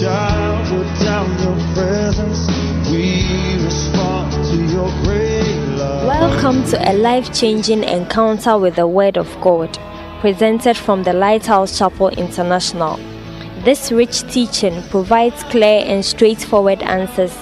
[0.00, 2.46] down your presence.
[2.90, 6.06] We respond to your great love.
[6.06, 9.78] Welcome to a life changing encounter with the Word of God,
[10.20, 12.96] presented from the Lighthouse Chapel International.
[13.64, 17.34] This rich teaching provides clear and straightforward answers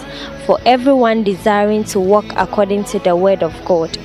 [0.47, 3.99] for everyone desiring to walk according to the Word of God.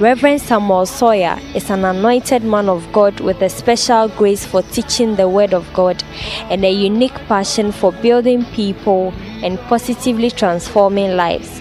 [0.00, 5.14] Reverend Samuel Sawyer is an anointed man of God with a special grace for teaching
[5.14, 6.02] the Word of God
[6.50, 11.60] and a unique passion for building people and positively transforming lives.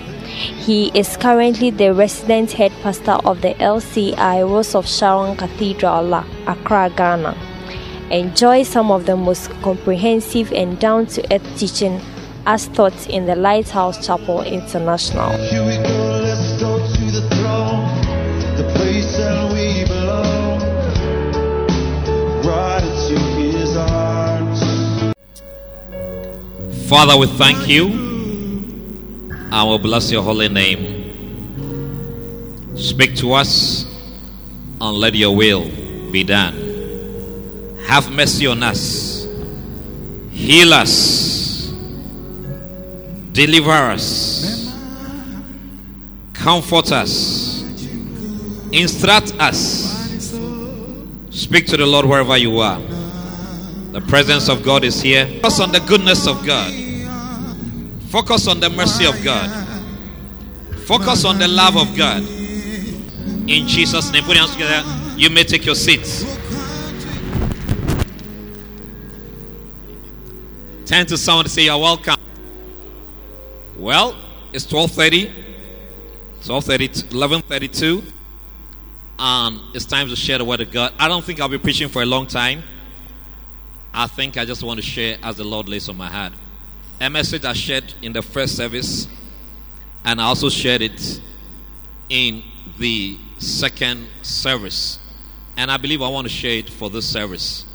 [0.65, 6.15] He is currently the resident head pastor of the LCI Rose of Sharon Cathedral,
[6.47, 7.37] Accra, Ghana.
[8.09, 12.01] Enjoy some of the most comprehensive and down to earth teaching
[12.47, 15.29] as taught in the Lighthouse Chapel International.
[26.87, 27.87] Father, we thank you.
[29.51, 31.03] And we bless your holy name.
[32.75, 33.85] Speak to us
[34.81, 35.69] and let your will
[36.11, 36.55] be done.
[37.87, 39.27] Have mercy on us,
[40.31, 41.71] heal us,
[43.31, 44.73] deliver us,
[46.33, 47.42] comfort us,
[48.73, 50.01] instruct us.
[51.29, 52.79] Speak to the Lord wherever you are.
[53.91, 55.27] The presence of God is here.
[55.41, 56.73] Focus on the goodness of God.
[58.09, 59.49] Focus on the mercy of God.
[60.85, 62.23] Focus on the love of God.
[63.47, 64.83] In Jesus' name, put your hands together.
[65.15, 66.23] You may take your seats.
[70.85, 72.15] Turn to someone to say you're welcome.
[73.77, 74.15] Well,
[74.51, 75.31] it's 12:30.
[76.43, 78.03] 12:30, 11:32,
[79.25, 80.93] and it's time to share the word of God.
[80.99, 82.61] I don't think I'll be preaching for a long time.
[83.93, 86.33] I think I just want to share as the Lord lays on my heart.
[86.99, 89.07] A message I shared in the first service,
[90.03, 91.21] and I also shared it
[92.09, 92.43] in
[92.77, 94.99] the second service.
[95.55, 97.65] And I believe I want to share it for this service.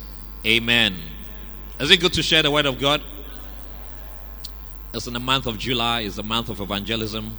[0.45, 0.99] Amen.
[1.81, 3.01] Is it good to share the word of God?
[4.93, 7.39] It's in the month of July, it's the month of evangelism.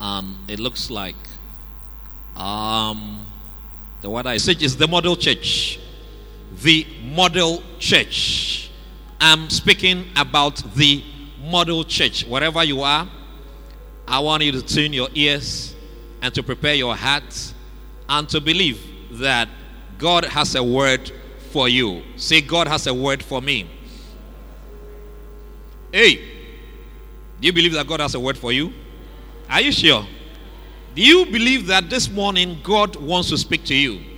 [0.00, 1.16] Um, it looks like
[2.36, 3.26] um,
[4.00, 5.80] the word I said is the model church
[6.62, 8.70] the model church.
[9.20, 11.02] I'm speaking about the
[11.42, 12.24] model church.
[12.26, 13.08] Wherever you are,
[14.06, 15.74] I want you to tune your ears
[16.22, 17.54] and to prepare your heart
[18.08, 18.80] and to believe
[19.12, 19.48] that
[19.98, 21.10] God has a word
[21.50, 22.02] for you.
[22.16, 23.68] Say, God has a word for me.
[25.92, 26.16] Hey,
[27.40, 28.72] do you believe that God has a word for you?
[29.48, 30.06] Are you sure?
[30.94, 34.14] Do you believe that this morning God wants to speak to you?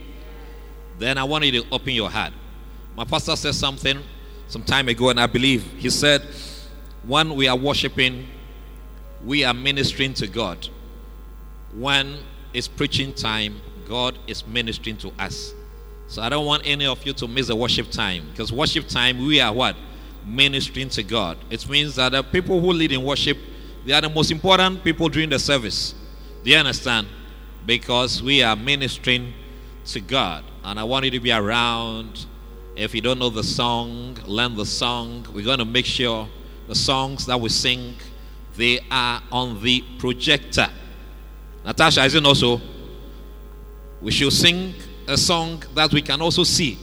[0.98, 2.32] then I want you to open your heart.
[2.96, 3.98] My pastor said something
[4.48, 6.22] some time ago, and I believe he said,
[7.04, 8.26] when we are worshiping,
[9.24, 10.68] we are ministering to God.
[11.74, 12.18] When
[12.54, 15.52] it's preaching time, God is ministering to us.
[16.08, 19.26] So I don't want any of you to miss the worship time because worship time,
[19.26, 19.76] we are what?
[20.24, 21.36] Ministering to God.
[21.50, 23.36] It means that the people who lead in worship,
[23.84, 25.94] they are the most important people during the service.
[26.46, 27.08] Do you understand?
[27.66, 29.34] Because we are ministering
[29.86, 30.44] to God.
[30.62, 32.24] And I want you to be around.
[32.76, 35.26] If you don't know the song, learn the song.
[35.34, 36.28] We're going to make sure
[36.68, 37.96] the songs that we sing,
[38.54, 40.68] they are on the projector.
[41.64, 42.60] Natasha, is it also?
[44.00, 44.74] We should sing
[45.08, 46.78] a song that we can also see.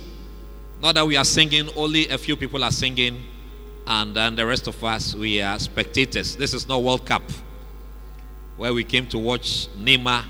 [0.81, 3.23] Not that we are singing, only a few people are singing,
[3.87, 6.35] and then the rest of us, we are spectators.
[6.35, 7.23] This is not World Cup,
[8.57, 10.25] where we came to watch Neymar.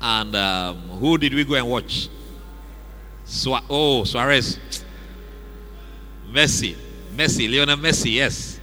[0.00, 2.08] And um, who did we go and watch?
[3.24, 4.58] Sua- oh, Suarez.
[6.30, 6.76] Messi.
[7.14, 7.50] Messi.
[7.50, 8.60] Lionel Messi, yes.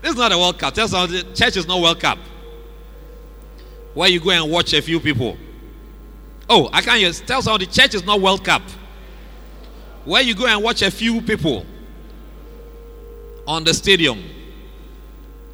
[0.00, 0.74] This is not a World Cup.
[0.74, 2.18] Tell someone the church is not World Cup.
[3.94, 5.36] Where you go and watch a few people.
[6.48, 7.12] Oh, I can't hear.
[7.12, 8.62] Tell someone the church is not World Cup.
[10.04, 11.64] Where you go and watch a few people
[13.46, 14.22] on the stadium.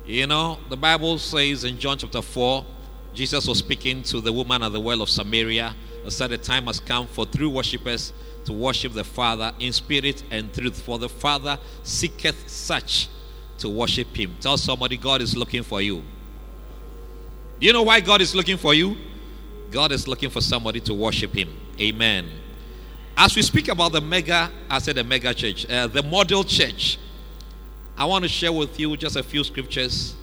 [0.09, 2.65] You know, the Bible says in John chapter 4,
[3.13, 5.75] Jesus was speaking to the woman at the well of Samaria.
[6.03, 8.15] He said, The time has come for true worshippers
[8.47, 10.81] to worship the Father in spirit and truth.
[10.81, 13.09] For the Father seeketh such
[13.59, 14.35] to worship Him.
[14.41, 16.03] Tell somebody, God is looking for you.
[17.61, 18.97] Do you know why God is looking for you?
[19.71, 21.55] God is looking for somebody to worship Him.
[21.79, 22.31] Amen.
[23.15, 26.99] As we speak about the mega, I said the mega church, uh, the model church,
[27.99, 30.15] I want to share with you just a few scriptures,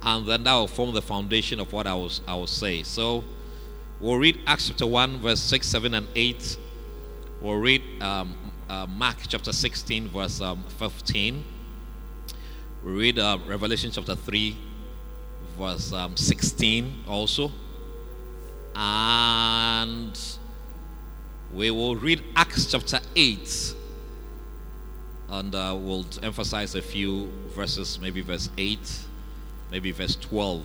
[0.00, 2.84] and then that will form the foundation of what I was I will say.
[2.84, 3.24] So,
[4.00, 6.56] we'll read Acts chapter one, verse six, seven, and eight.
[7.40, 8.36] We'll read um,
[8.68, 11.44] uh, Mark chapter sixteen, verse um, fifteen.
[12.86, 14.56] We'll read uh, Revelation chapter 3,
[15.58, 17.50] verse um, 16 also.
[18.76, 20.16] And
[21.52, 23.74] we will read Acts chapter 8.
[25.28, 28.78] And uh, we'll emphasize a few verses, maybe verse 8,
[29.70, 30.64] maybe verse 12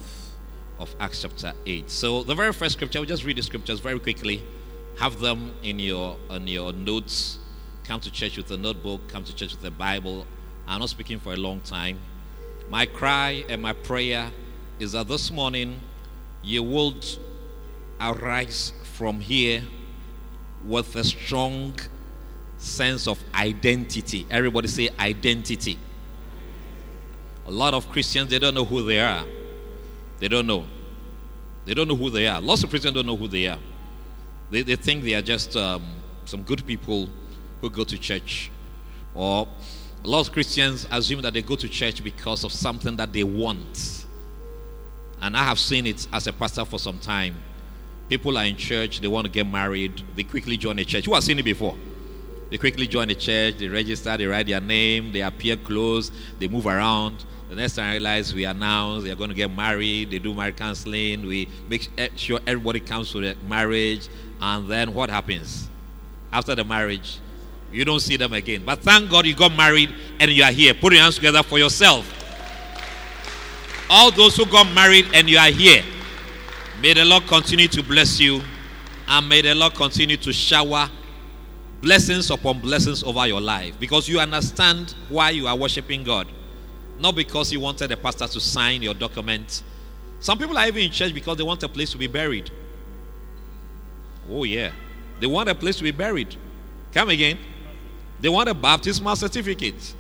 [0.80, 1.90] of Acts chapter 8.
[1.90, 4.44] So the very first scripture, we'll just read the scriptures very quickly.
[5.00, 7.40] Have them in your in your notes.
[7.86, 10.26] Come to church with a notebook, come to church with a Bible.
[10.68, 12.00] I'm not speaking for a long time.
[12.70, 14.32] My cry and my prayer
[14.80, 15.80] is that this morning
[16.44, 17.06] you would
[18.00, 19.64] arise from here
[20.66, 21.74] with a strong
[22.62, 24.26] sense of identity.
[24.30, 25.78] Everybody say identity.
[27.48, 29.26] A lot of Christians, they don't know who they are.
[30.20, 30.66] They don't know.
[31.66, 32.40] They don't know who they are.
[32.40, 33.60] Lots of Christians don't know who they are.
[34.52, 35.84] They, they think they are just um,
[36.26, 37.10] some good people
[37.62, 38.52] who go to church
[39.14, 39.48] or
[40.04, 43.24] a lot of Christians assume that they go to church because of something that they
[43.24, 44.06] want.
[45.22, 47.36] And I have seen it as a pastor for some time.
[48.10, 51.06] People are in church, they want to get married, they quickly join a church.
[51.06, 51.76] Who has seen it before?
[52.52, 56.50] They quickly join the church, they register, they write their name, they appear close, they
[56.50, 57.24] move around.
[57.48, 60.34] The next time I realize we announce they are going to get married, they do
[60.34, 64.10] marriage counseling, we make eh, sure everybody comes to the marriage,
[64.42, 65.70] and then what happens?
[66.34, 67.20] After the marriage,
[67.72, 68.64] you don't see them again.
[68.66, 70.74] But thank God you got married and you are here.
[70.74, 72.06] Put your hands together for yourself.
[73.90, 75.84] All those who got married and you are here,
[76.82, 78.42] may the Lord continue to bless you
[79.08, 80.90] and may the Lord continue to shower
[81.82, 86.28] blessings upon blessings over your life because you understand why you are worshiping God.
[87.00, 89.64] Not because you wanted the pastor to sign your document.
[90.20, 92.52] Some people are even in church because they want a place to be buried.
[94.30, 94.72] Oh, yeah.
[95.20, 96.36] They want a place to be buried.
[96.94, 97.40] Come again.
[98.20, 99.96] They want a baptismal certificate.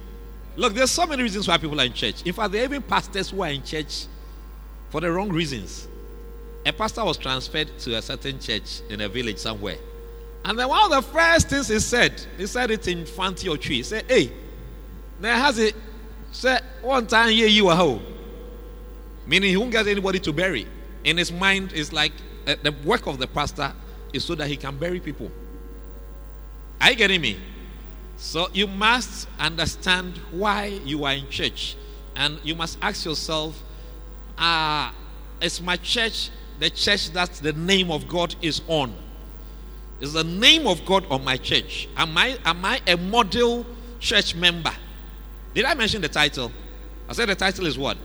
[0.56, 2.22] Look, there's so many reasons why people are in church.
[2.24, 4.06] In fact, there are even pastors who are in church
[4.90, 5.88] for the wrong reasons.
[6.66, 9.78] A pastor was transferred to a certain church in a village somewhere.
[10.44, 13.58] And then one of the first things he said, he said it in Fanti or
[13.58, 13.76] Twi.
[13.76, 14.32] He said, Hey,
[15.20, 15.76] now has it
[16.32, 18.02] said one time here you are home.
[19.26, 20.68] Meaning he won't get anybody to bury.
[21.04, 22.14] In his mind, it's like
[22.48, 23.72] uh, the work of the pastor
[24.14, 25.32] is so that he can bury people.
[26.80, 27.38] Are you getting me?
[28.18, 31.76] So you must understand why you are in church.
[32.16, 33.62] And you must ask yourself,
[34.38, 34.92] uh,
[35.40, 36.30] is my church
[36.60, 38.94] the church that the name of God is on?
[40.02, 41.88] Is the name of God on my church?
[41.96, 43.66] Am I, am I a model
[44.00, 44.74] church member?
[45.54, 46.52] Did I mention the title?
[47.08, 47.98] I said the title is what?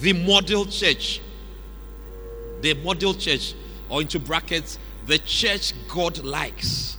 [0.00, 1.22] The model church.
[2.60, 3.54] The model church,
[3.88, 6.98] or into brackets, the church God likes.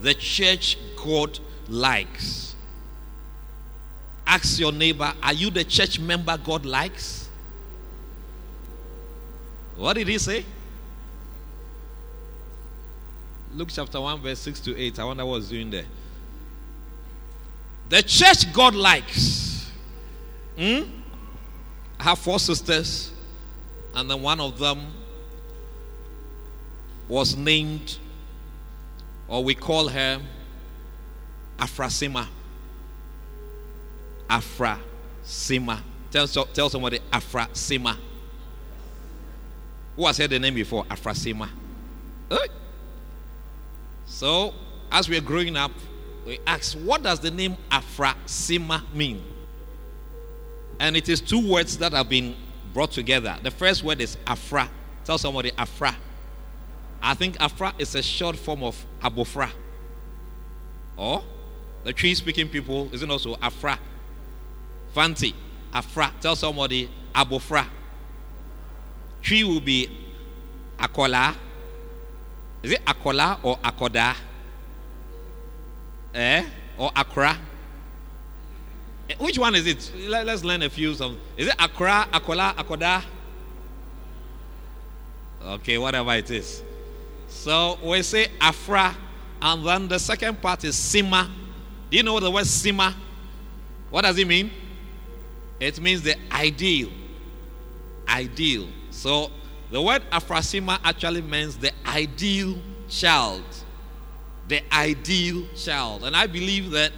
[0.00, 1.38] The church God
[1.68, 2.56] likes.
[4.26, 7.28] Ask your neighbor, are you the church member God likes?
[9.76, 10.44] What did he say?
[13.56, 14.98] Luke chapter 1, verse 6 to 8.
[14.98, 15.84] I wonder what was doing there.
[17.88, 19.70] The church God likes.
[20.58, 20.82] Hmm?
[22.00, 23.12] I have four sisters,
[23.94, 24.80] and then one of them
[27.06, 27.98] was named,
[29.28, 30.20] or we call her
[31.56, 32.26] Afrasima.
[34.28, 35.80] Afrasima.
[36.10, 37.96] Tell, tell somebody Afrasima.
[39.94, 40.84] Who has heard the name before?
[40.86, 41.48] Afrasima.
[44.06, 44.54] So,
[44.90, 45.72] as we are growing up,
[46.26, 49.22] we ask, what does the name Afrasima mean?
[50.80, 52.34] And it is two words that have been
[52.72, 53.36] brought together.
[53.42, 54.68] The first word is Afra.
[55.04, 55.94] Tell somebody Afra.
[57.02, 59.50] I think Afra is a short form of Abofra.
[60.96, 61.22] Or
[61.84, 63.78] the Twi speaking people isn't also Afra.
[64.92, 65.34] Fanti.
[65.72, 66.12] Afra.
[66.20, 67.66] Tell somebody Abofra.
[69.22, 69.88] Twi will be
[70.78, 71.34] Akola.
[72.64, 74.16] Is it Akola or Akoda?
[76.14, 76.44] Eh?
[76.78, 77.36] Or Accra?
[79.10, 79.92] Eh, which one is it?
[80.08, 80.94] Let, us learn a few.
[80.94, 81.20] Some.
[81.36, 83.04] Is it Accra, Akola, Akoda?
[85.44, 86.62] Okay, whatever it is.
[87.28, 88.96] So we say Afra,
[89.42, 91.28] and then the second part is Sima.
[91.90, 92.94] Do you know the word Sima?
[93.90, 94.50] What does it mean?
[95.60, 96.88] It means the ideal.
[98.08, 98.68] Ideal.
[98.90, 99.30] So
[99.74, 102.56] the word Afrasima actually means the ideal
[102.88, 103.42] child.
[104.46, 106.04] The ideal child.
[106.04, 106.92] And I believe that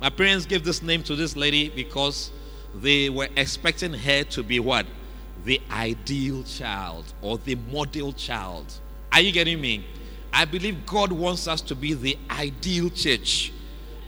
[0.00, 2.32] my parents gave this name to this lady because
[2.74, 4.86] they were expecting her to be what?
[5.44, 8.66] The ideal child or the model child.
[9.12, 9.86] Are you getting me?
[10.32, 13.52] I believe God wants us to be the ideal church.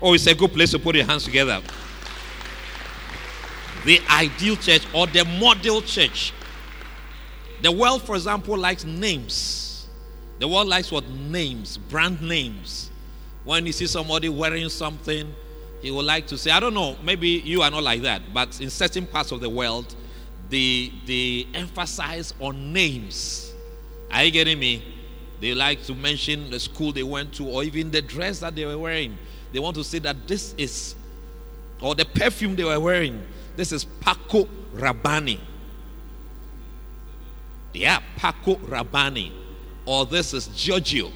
[0.00, 1.62] Oh, it's a good place to put your hands together.
[3.84, 6.32] the ideal church or the model church.
[7.62, 9.86] The world, for example, likes names.
[10.40, 12.90] The world likes what names, brand names.
[13.44, 15.32] When you see somebody wearing something,
[15.80, 18.60] he would like to say, I don't know, maybe you are not like that, but
[18.60, 19.94] in certain parts of the world,
[20.48, 23.52] they, they emphasize on names.
[24.10, 24.82] Are you getting me?
[25.40, 28.64] They like to mention the school they went to or even the dress that they
[28.64, 29.16] were wearing.
[29.52, 30.96] They want to say that this is,
[31.80, 35.38] or the perfume they were wearing, this is Paco Rabanne.
[37.72, 39.32] Yeah, Paco Rabanne.
[39.84, 41.10] Or this is Giorgio.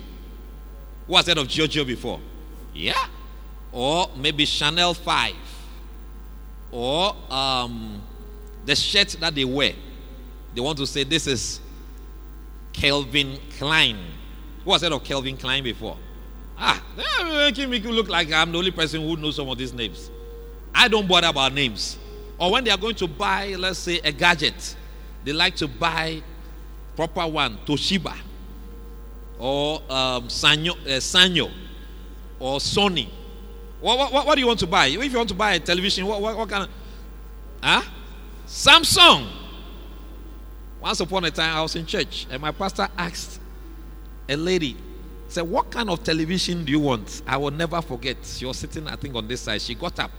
[1.06, 2.20] Who has heard of Giorgio before?
[2.74, 3.06] Yeah.
[3.72, 5.34] Or maybe Chanel 5.
[6.72, 8.02] Or um,
[8.64, 9.72] the shirt that they wear.
[10.54, 11.60] They want to say this is
[12.72, 13.98] Calvin Klein.
[14.64, 15.96] Who has heard of Calvin Klein before?
[16.58, 19.72] Ah, they're making me look like I'm the only person who knows some of these
[19.72, 20.10] names.
[20.74, 21.98] I don't bother about names.
[22.38, 24.76] Or when they are going to buy, let's say, a gadget,
[25.24, 26.22] they like to buy
[26.96, 28.16] proper one, Toshiba,
[29.38, 31.50] or um, Sanyo, uh, Sanyo,
[32.40, 33.08] or Sony.
[33.80, 34.86] What, what, what, do you want to buy?
[34.86, 36.70] If you want to buy a television, what, what, what kind of.
[37.62, 37.82] Huh?
[38.46, 39.28] Samsung.
[40.80, 43.40] Once upon a time, I was in church, and my pastor asked
[44.28, 44.76] a lady,
[45.28, 47.22] said, What kind of television do you want?
[47.26, 48.16] I will never forget.
[48.24, 49.60] She was sitting, I think, on this side.
[49.60, 50.10] She got up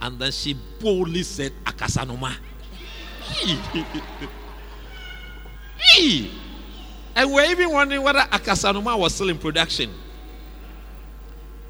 [0.00, 2.34] and then she boldly said, Akasanoma.
[7.16, 9.90] and we're even wondering whether Akasanoma was still in production.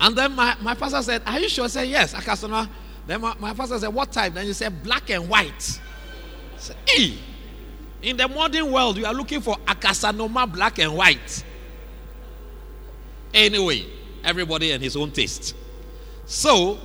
[0.01, 1.65] And then my, my pastor said, Are you sure?
[1.65, 2.69] I said, Yes, Akasanoma.
[3.07, 4.35] Then my, my pastor said, What type?
[4.35, 5.81] Then he said, Black and white.
[6.55, 7.15] I said, hey.
[8.03, 11.43] In the modern world, you are looking for Akasanoma black and white.
[13.33, 13.87] Anyway,
[14.23, 15.55] everybody and his own taste.
[16.27, 16.79] So,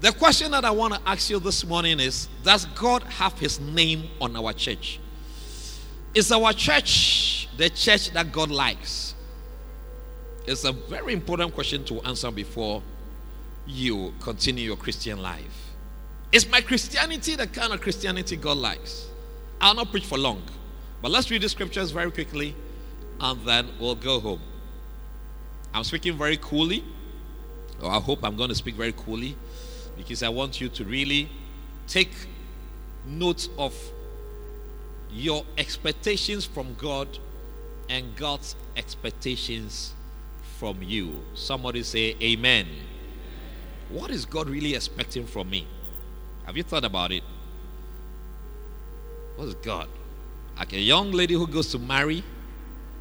[0.00, 3.60] the question that I want to ask you this morning is Does God have his
[3.60, 4.98] name on our church?
[6.16, 9.14] Is our church the church that God likes?
[10.46, 12.82] It's a very important question to answer before
[13.66, 15.74] you continue your Christian life.
[16.32, 19.10] Is my Christianity the kind of Christianity God likes?
[19.60, 20.42] I'll not preach for long,
[21.02, 22.56] but let's read the scriptures very quickly
[23.20, 24.40] and then we'll go home.
[25.74, 26.82] I'm speaking very coolly,
[27.82, 29.36] or I hope I'm going to speak very coolly
[29.98, 31.28] because I want you to really
[31.86, 32.12] take
[33.06, 33.74] note of
[35.12, 37.08] your expectations from God
[37.88, 39.94] and God's expectations
[40.58, 41.22] from you.
[41.34, 42.66] Somebody say, Amen.
[43.88, 45.66] What is God really expecting from me?
[46.44, 47.22] Have you thought about it?
[49.36, 49.88] What is God?
[50.56, 52.24] Like a young lady who goes to marry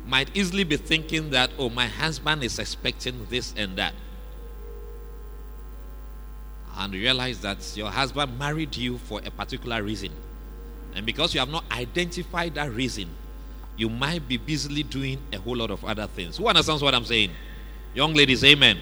[0.05, 3.93] might easily be thinking that, oh, my husband is expecting this and that.
[6.77, 10.12] And realize that your husband married you for a particular reason.
[10.95, 13.09] And because you have not identified that reason,
[13.77, 16.37] you might be busily doing a whole lot of other things.
[16.37, 17.31] Who understands what I'm saying?
[17.93, 18.79] Young ladies, amen.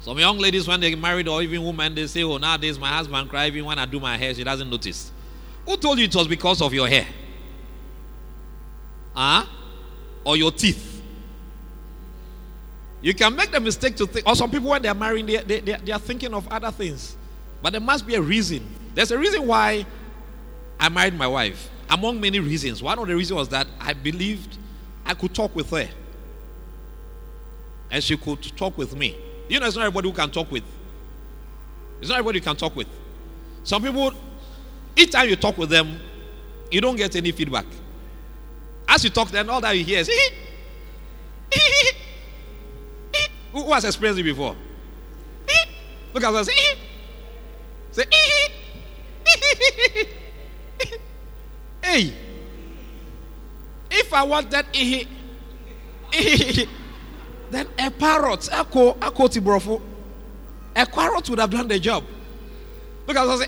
[0.00, 3.28] Some young ladies, when they married, or even women, they say, Oh, nowadays my husband
[3.28, 5.12] cry even when I do my hair, she doesn't notice.
[5.66, 7.06] Who told you it was because of your hair?
[9.14, 9.44] Huh?
[10.24, 11.02] Or your teeth?
[13.02, 15.36] You can make the mistake to think, or some people, when they are marrying, they,
[15.38, 17.16] they, they, they are thinking of other things.
[17.60, 18.66] But there must be a reason.
[18.94, 19.84] There's a reason why
[20.80, 21.70] I married my wife.
[21.90, 22.82] Among many reasons.
[22.82, 24.58] One of the reasons was that I believed
[25.04, 25.88] I could talk with her.
[27.90, 29.16] And she could talk with me.
[29.48, 30.64] You know, it's not everybody who can talk with.
[32.00, 32.88] It's not everybody you can talk with.
[33.64, 34.12] Some people,
[34.96, 35.98] each time you talk with them,
[36.70, 37.64] you don't get any feedback.
[38.86, 40.10] As you talk, then all that you hear is,
[43.52, 44.54] who has experienced it before?
[46.12, 46.48] Look at us.
[47.90, 48.04] Say,
[51.82, 52.14] hey,
[53.90, 54.66] if I want that,
[57.50, 59.80] then a parrot, echo, echo tibrofo,
[60.74, 62.02] a parrot would have done the job.
[63.06, 63.40] Look at us.
[63.40, 63.46] Say,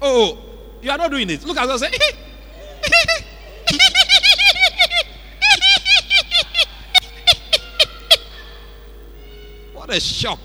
[0.00, 0.38] oh,
[0.80, 1.44] you are not doing it.
[1.44, 1.80] Look at us.
[1.80, 1.90] Say,
[9.74, 10.40] what a shock.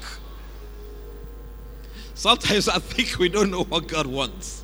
[2.14, 4.63] Sometimes I think we don't know what God wants.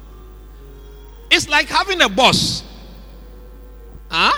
[1.40, 2.66] It's like having a boss.
[4.10, 4.38] Huh?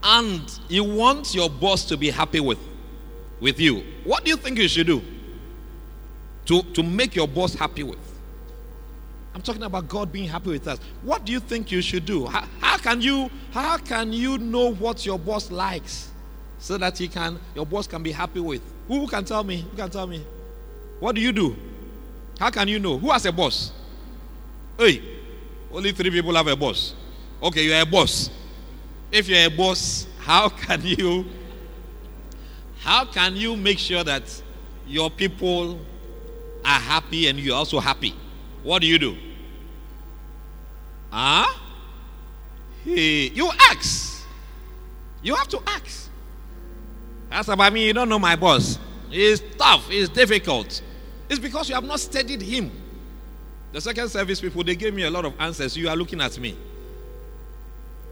[0.00, 2.60] And you want your boss to be happy with,
[3.40, 3.82] with you.
[4.04, 5.02] What do you think you should do?
[6.46, 7.98] To, to make your boss happy with.
[9.34, 10.78] I'm talking about God being happy with us.
[11.02, 12.26] What do you think you should do?
[12.26, 16.12] How, how can you how can you know what your boss likes
[16.60, 18.62] so that he can your boss can be happy with?
[18.86, 19.66] Who can tell me?
[19.68, 20.24] Who can tell me?
[21.00, 21.56] What do you do?
[22.38, 22.98] How can you know?
[22.98, 23.72] Who has a boss?
[24.78, 25.17] Hey,
[25.72, 26.94] only three people have a boss.
[27.42, 28.30] Okay, you're a boss.
[29.12, 31.26] If you're a boss, how can you
[32.80, 34.42] how can you make sure that
[34.86, 35.78] your people
[36.64, 38.14] are happy and you're also happy?
[38.62, 39.16] What do you do?
[41.10, 41.52] Huh?
[42.84, 44.26] Hey, you ask.
[45.22, 46.08] You have to ask.
[47.30, 47.86] That's about me.
[47.86, 48.78] You don't know my boss.
[49.10, 49.88] It's tough.
[49.90, 50.80] It's difficult.
[51.28, 52.70] It's because you have not studied him.
[53.72, 55.76] The second service people, they gave me a lot of answers.
[55.76, 56.56] You are looking at me.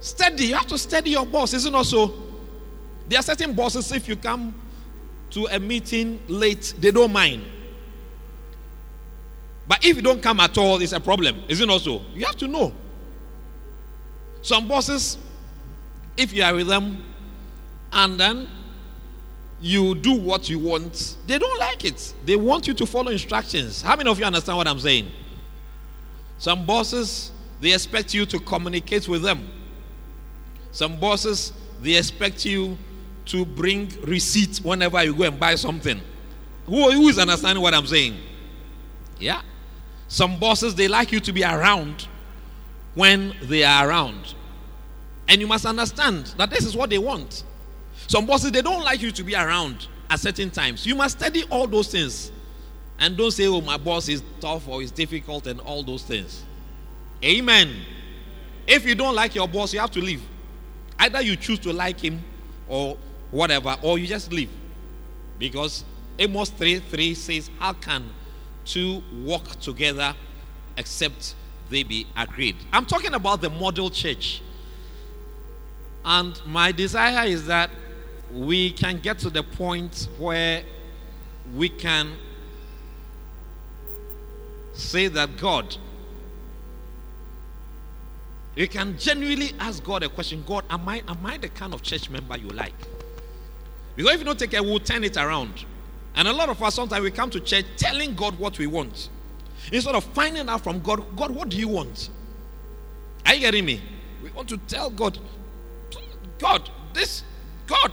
[0.00, 0.46] Steady.
[0.46, 2.14] You have to steady your boss, isn't it so?
[3.08, 4.54] There are certain bosses, if you come
[5.30, 7.44] to a meeting late, they don't mind.
[9.68, 12.02] But if you don't come at all, it's a problem, isn't it so?
[12.14, 12.72] You have to know.
[14.42, 15.18] Some bosses,
[16.16, 17.02] if you are with them
[17.92, 18.48] and then
[19.60, 22.14] you do what you want, they don't like it.
[22.24, 23.82] They want you to follow instructions.
[23.82, 25.10] How many of you understand what I'm saying?
[26.38, 29.48] Some bosses, they expect you to communicate with them.
[30.72, 32.76] Some bosses, they expect you
[33.26, 36.00] to bring receipts whenever you go and buy something.
[36.66, 38.16] Who, who is understanding what I'm saying?
[39.18, 39.42] Yeah.
[40.08, 42.06] Some bosses, they like you to be around
[42.94, 44.34] when they are around.
[45.28, 47.44] And you must understand that this is what they want.
[48.06, 50.86] Some bosses, they don't like you to be around at certain times.
[50.86, 52.30] You must study all those things.
[52.98, 56.44] And don't say, oh, my boss is tough or is difficult and all those things.
[57.22, 57.74] Amen.
[58.66, 60.22] If you don't like your boss, you have to leave.
[60.98, 62.22] Either you choose to like him
[62.68, 62.96] or
[63.30, 64.50] whatever, or you just leave.
[65.38, 65.84] Because
[66.18, 68.04] Amos 3 3 says, How can
[68.64, 70.14] two walk together
[70.76, 71.34] except
[71.68, 72.56] they be agreed?
[72.72, 74.42] I'm talking about the model church.
[76.04, 77.70] And my desire is that
[78.32, 80.62] we can get to the point where
[81.54, 82.12] we can
[84.76, 85.76] say that God,
[88.54, 91.82] you can genuinely ask God a question God, am I, am I the kind of
[91.82, 92.74] church member you like?
[93.94, 95.64] Because if you don't take care, we'll turn it around.
[96.14, 99.10] And a lot of us sometimes we come to church telling God what we want.
[99.72, 102.10] Instead of finding out from God, God, what do you want?
[103.24, 103.80] Are you getting me?
[104.22, 105.18] We want to tell God,
[106.38, 107.24] God, this,
[107.66, 107.92] God,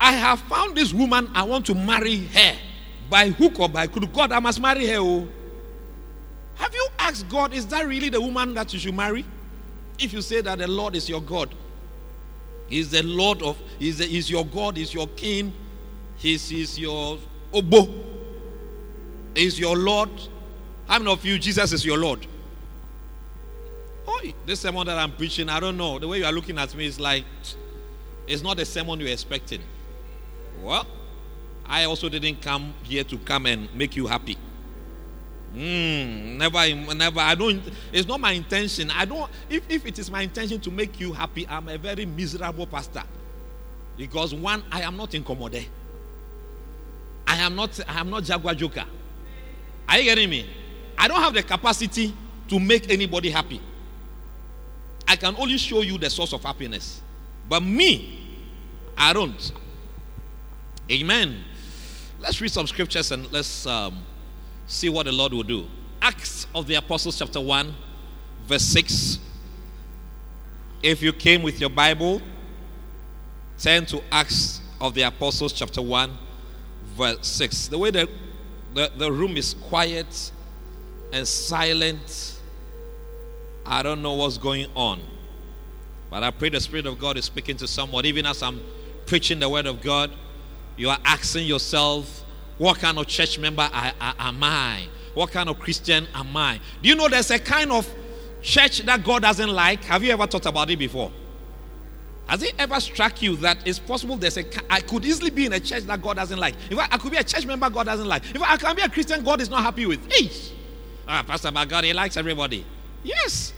[0.00, 2.56] I have found this woman, I want to marry her.
[3.10, 4.12] By hook or by crook.
[4.12, 4.98] God, I must marry her.
[4.98, 5.28] Oh.
[6.56, 9.24] Have you asked God, is that really the woman that you should marry?
[9.98, 11.54] If you say that the Lord is your God,
[12.66, 15.52] He's the Lord of, He's, the, he's your God, He's your King,
[16.16, 17.18] He's, he's your
[17.52, 17.88] Obo,
[19.34, 20.10] He's your Lord.
[20.86, 22.26] How many of you, Jesus is your Lord?
[24.06, 25.98] Oh, this sermon that I'm preaching, I don't know.
[25.98, 27.24] The way you are looking at me is like,
[28.26, 29.60] it's not the sermon you're expecting.
[30.62, 30.86] Well,
[31.66, 34.36] I also didn't come here to come and make you happy.
[35.54, 37.20] Mm, never, never.
[37.20, 37.62] I don't.
[37.92, 38.90] It's not my intention.
[38.90, 39.30] I don't.
[39.48, 43.04] If, if it is my intention to make you happy, I'm a very miserable pastor.
[43.96, 45.64] Because one, I am not incommode.
[47.26, 47.78] I am not.
[47.88, 48.84] I am not Jaguar Joker.
[49.88, 50.50] Are you getting me?
[50.98, 52.12] I don't have the capacity
[52.48, 53.60] to make anybody happy.
[55.06, 57.00] I can only show you the source of happiness.
[57.48, 58.38] But me,
[58.96, 59.52] I don't.
[60.90, 61.44] Amen.
[62.20, 63.98] Let's read some scriptures and let's um,
[64.66, 65.66] see what the Lord will do.
[66.00, 67.74] Acts of the Apostles, chapter 1,
[68.46, 69.18] verse 6.
[70.82, 72.20] If you came with your Bible,
[73.58, 76.16] turn to Acts of the Apostles, chapter 1,
[76.96, 77.68] verse 6.
[77.68, 78.08] The way the,
[78.74, 80.32] the, the room is quiet
[81.12, 82.40] and silent,
[83.64, 85.00] I don't know what's going on.
[86.10, 88.60] But I pray the Spirit of God is speaking to someone, even as I'm
[89.06, 90.10] preaching the Word of God.
[90.76, 92.23] You are asking yourself,
[92.58, 94.86] what kind of church member I, I, am I?
[95.14, 96.60] What kind of Christian am I?
[96.82, 97.88] Do you know there's a kind of
[98.42, 99.82] church that God doesn't like?
[99.84, 101.10] Have you ever thought about it before?
[102.26, 105.52] Has it ever struck you that it's possible there's a I could easily be in
[105.52, 106.54] a church that God doesn't like?
[106.70, 108.24] If I, I could be a church member God doesn't like.
[108.34, 110.00] If I, I can be a Christian God is not happy with.
[110.12, 110.30] Hey,
[111.06, 112.64] ah, Pastor, but God, He likes everybody.
[113.02, 113.52] Yes,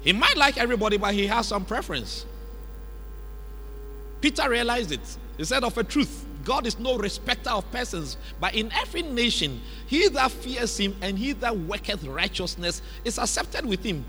[0.00, 2.24] He might like everybody, but He has some preference.
[4.20, 5.00] Peter realized it.
[5.36, 9.60] He said of a truth, God is no respecter of persons, but in every nation,
[9.88, 14.04] he that fears him and he that worketh righteousness is accepted with him.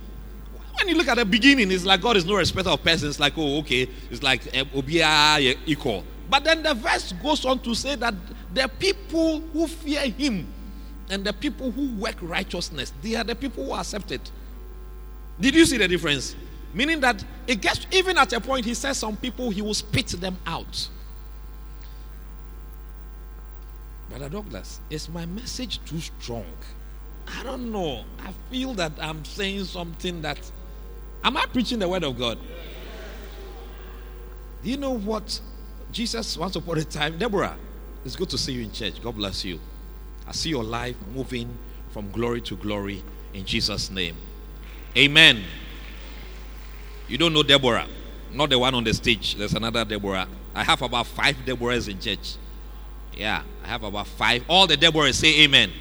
[0.76, 3.34] When you look at the beginning, it's like God is no respecter of persons, like,
[3.38, 6.04] oh, okay, it's like eh, Obia equal.
[6.30, 8.14] But then the verse goes on to say that
[8.54, 10.46] the people who fear him
[11.10, 14.22] and the people who work righteousness, they are the people who are accepted.
[15.40, 16.36] Did you see the difference?
[16.72, 20.10] Meaning that it gets even at a point, he says some people he will spit
[20.10, 20.90] them out.
[24.10, 26.46] Brother Douglas, is my message too strong?
[27.28, 28.04] I don't know.
[28.20, 30.40] I feel that I'm saying something that.
[31.24, 32.38] Am I preaching the word of God?
[34.64, 35.40] Do you know what
[35.92, 37.18] Jesus once upon a time?
[37.18, 37.58] Deborah,
[38.06, 39.02] it's good to see you in church.
[39.02, 39.60] God bless you.
[40.28, 41.58] I see your life moving
[41.90, 44.16] from glory to glory in Jesus' name.
[44.96, 45.44] Amen.
[47.08, 47.88] You don't know Deborah,
[48.34, 49.36] not the one on the stage.
[49.36, 50.28] There's another Deborah.
[50.54, 52.36] I have about five Deborahs in church.
[53.18, 54.44] Yeah, I have about five.
[54.48, 55.72] All the Deborahs say amen.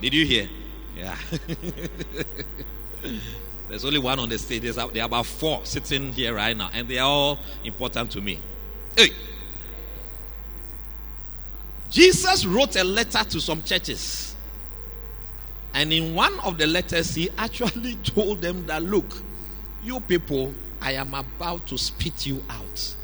[0.00, 0.48] Did you hear?
[0.96, 1.16] Yeah.
[3.68, 4.62] There's only one on the stage.
[4.62, 8.20] There's, there are about four sitting here right now, and they are all important to
[8.20, 8.38] me.
[8.96, 9.10] Hey.
[11.90, 14.36] Jesus wrote a letter to some churches.
[15.74, 19.22] And in one of the letters, he actually told them that, look,
[19.82, 22.94] you people, I am about to spit you out.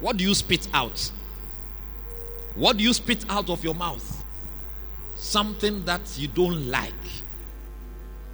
[0.00, 1.10] What do you spit out?
[2.54, 4.24] What do you spit out of your mouth?
[5.16, 6.92] Something that you don't like.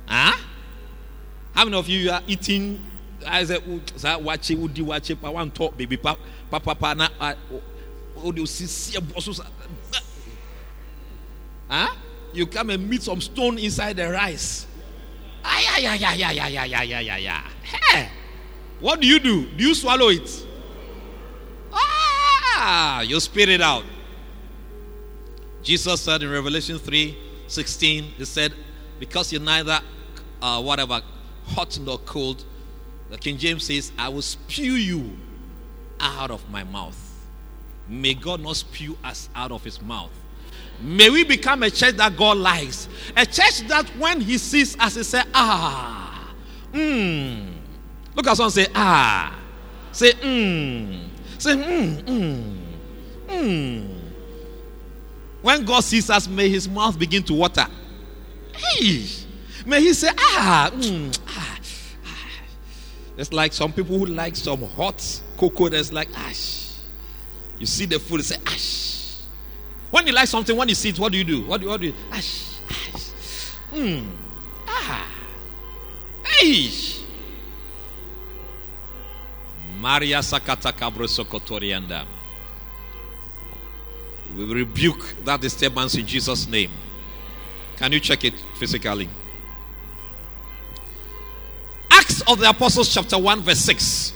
[0.07, 0.37] Huh?
[1.55, 2.85] How many of you are eating?
[3.27, 3.63] I said,
[4.23, 5.19] watch it, would you watch it?
[5.23, 5.97] I want talk, baby.
[5.97, 6.19] Papa,
[6.51, 7.09] papa, na,
[8.17, 8.99] oh, you see,
[11.69, 11.95] huh?
[12.33, 14.67] You come and meet some stone inside the rice.
[15.45, 18.09] Ay, ay, ay, ay, ay, ay, ay, ay, ay, ay.
[18.81, 19.47] What do you do?
[19.47, 20.47] Do you swallow it?
[21.73, 23.85] Ah, you spit it out.
[25.65, 28.53] Jesus said in Revelation 3 16, He said,
[29.01, 29.81] Because you're neither
[30.41, 31.01] uh, whatever
[31.47, 32.45] hot nor cold,
[33.11, 35.17] the King James says, I will spew you
[36.01, 37.01] out of my mouth.
[37.89, 40.11] May God not spew us out of his mouth.
[40.81, 42.89] May we become a church that God likes.
[43.17, 46.35] A church that when he sees us, he say, ah,
[46.73, 47.53] hmm.
[48.15, 49.39] Look at someone say, ah.
[49.93, 51.09] Say, hmm.
[51.39, 52.59] Say, hmm, hmm,
[53.29, 54.04] hmm.
[55.45, 57.67] When God sees us, may his mouth begin to water.
[58.57, 59.05] Hey.
[59.67, 61.59] May he say, ah, mm, ah,
[62.07, 62.29] ah.
[63.19, 65.05] It's like some people who like some hot
[65.37, 66.79] cocoa that's like ash.
[67.59, 69.19] You see the food, say ash.
[69.91, 71.43] When you like something, when you see it, what do you do?
[71.43, 72.59] What do you, what do you ash?
[72.71, 73.11] Ash.
[73.75, 74.07] Mm.
[74.67, 75.07] Ah.
[76.25, 76.71] Hey.
[79.79, 82.07] Maria Sakata Cabro Sokotorianda.
[84.37, 86.71] We rebuke that disturbance in Jesus' name.
[87.77, 89.09] Can you check it physically?
[91.91, 94.13] Acts of the Apostles, chapter 1, verse 6.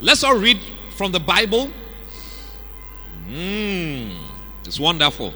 [0.00, 0.60] Let's all read
[0.96, 1.70] from the Bible.
[3.28, 4.16] Mm,
[4.64, 5.34] it's wonderful.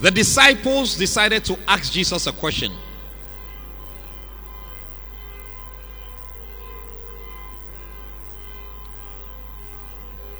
[0.00, 2.72] The disciples decided to ask Jesus a question.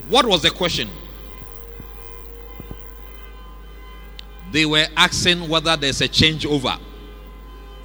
[0.08, 0.88] What was the question?
[4.50, 6.78] They were asking whether there's a changeover.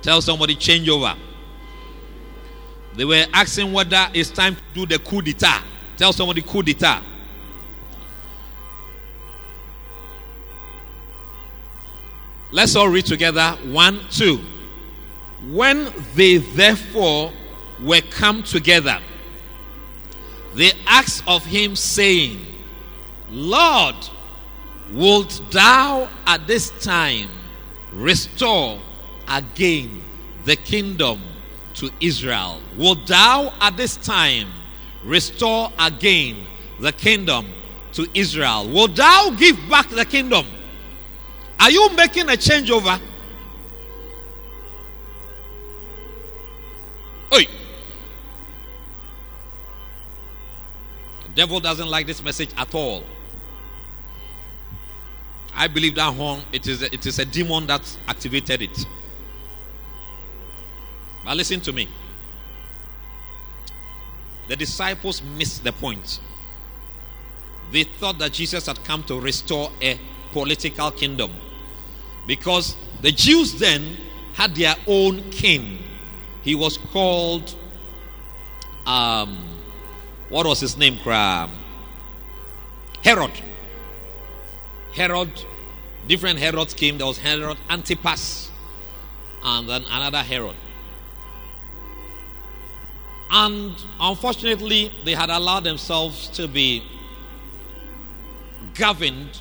[0.01, 1.17] Tell somebody changeover.
[2.95, 5.63] They were asking whether it's time to do the coup d'etat.
[5.97, 7.01] Tell somebody coup d'etat.
[12.51, 13.57] Let's all read together.
[13.65, 14.39] One, two.
[15.49, 17.33] When they therefore
[17.81, 18.99] were come together,
[20.55, 22.39] they asked of him, saying,
[23.29, 23.95] Lord,
[24.91, 27.29] wilt thou at this time
[27.91, 28.79] restore
[29.27, 30.03] again
[30.45, 31.21] the kingdom
[31.75, 32.61] to Israel?
[32.77, 34.47] Wilt thou at this time
[35.03, 36.37] restore again
[36.79, 37.47] the kingdom
[37.93, 38.69] to Israel?
[38.69, 40.45] Wilt thou give back the kingdom?
[41.59, 42.99] Are you making a changeover?
[47.33, 47.47] Oi.
[51.35, 53.03] Devil doesn't like this message at all.
[55.55, 58.85] I believe that horn, it is, a, it is a demon that activated it.
[61.23, 61.87] But listen to me.
[64.47, 66.19] The disciples missed the point.
[67.71, 69.99] They thought that Jesus had come to restore a
[70.31, 71.31] political kingdom.
[72.27, 73.97] Because the Jews then
[74.33, 75.79] had their own king.
[76.41, 77.55] He was called,
[78.85, 79.37] um,
[80.33, 80.95] what was his name?
[80.95, 81.51] Herod.
[84.95, 85.45] Herod,
[86.07, 86.97] different Herods came.
[86.97, 88.49] There was Herod Antipas,
[89.43, 90.55] and then another Herod.
[93.29, 96.83] And unfortunately, they had allowed themselves to be
[98.73, 99.39] governed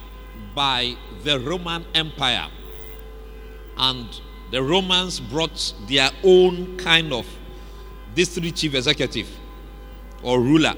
[0.55, 2.49] by the Roman Empire.
[3.79, 4.09] And
[4.51, 7.27] the Romans brought their own kind of
[8.15, 9.29] district chief executive.
[10.23, 10.75] Or ruler.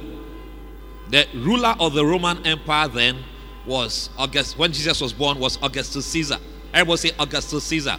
[1.11, 3.19] The ruler of the Roman Empire then
[3.67, 4.59] was August.
[4.59, 6.39] When Jesus was born, was Augustus Caesar.
[6.73, 7.97] Everybody say Augustus Caesar.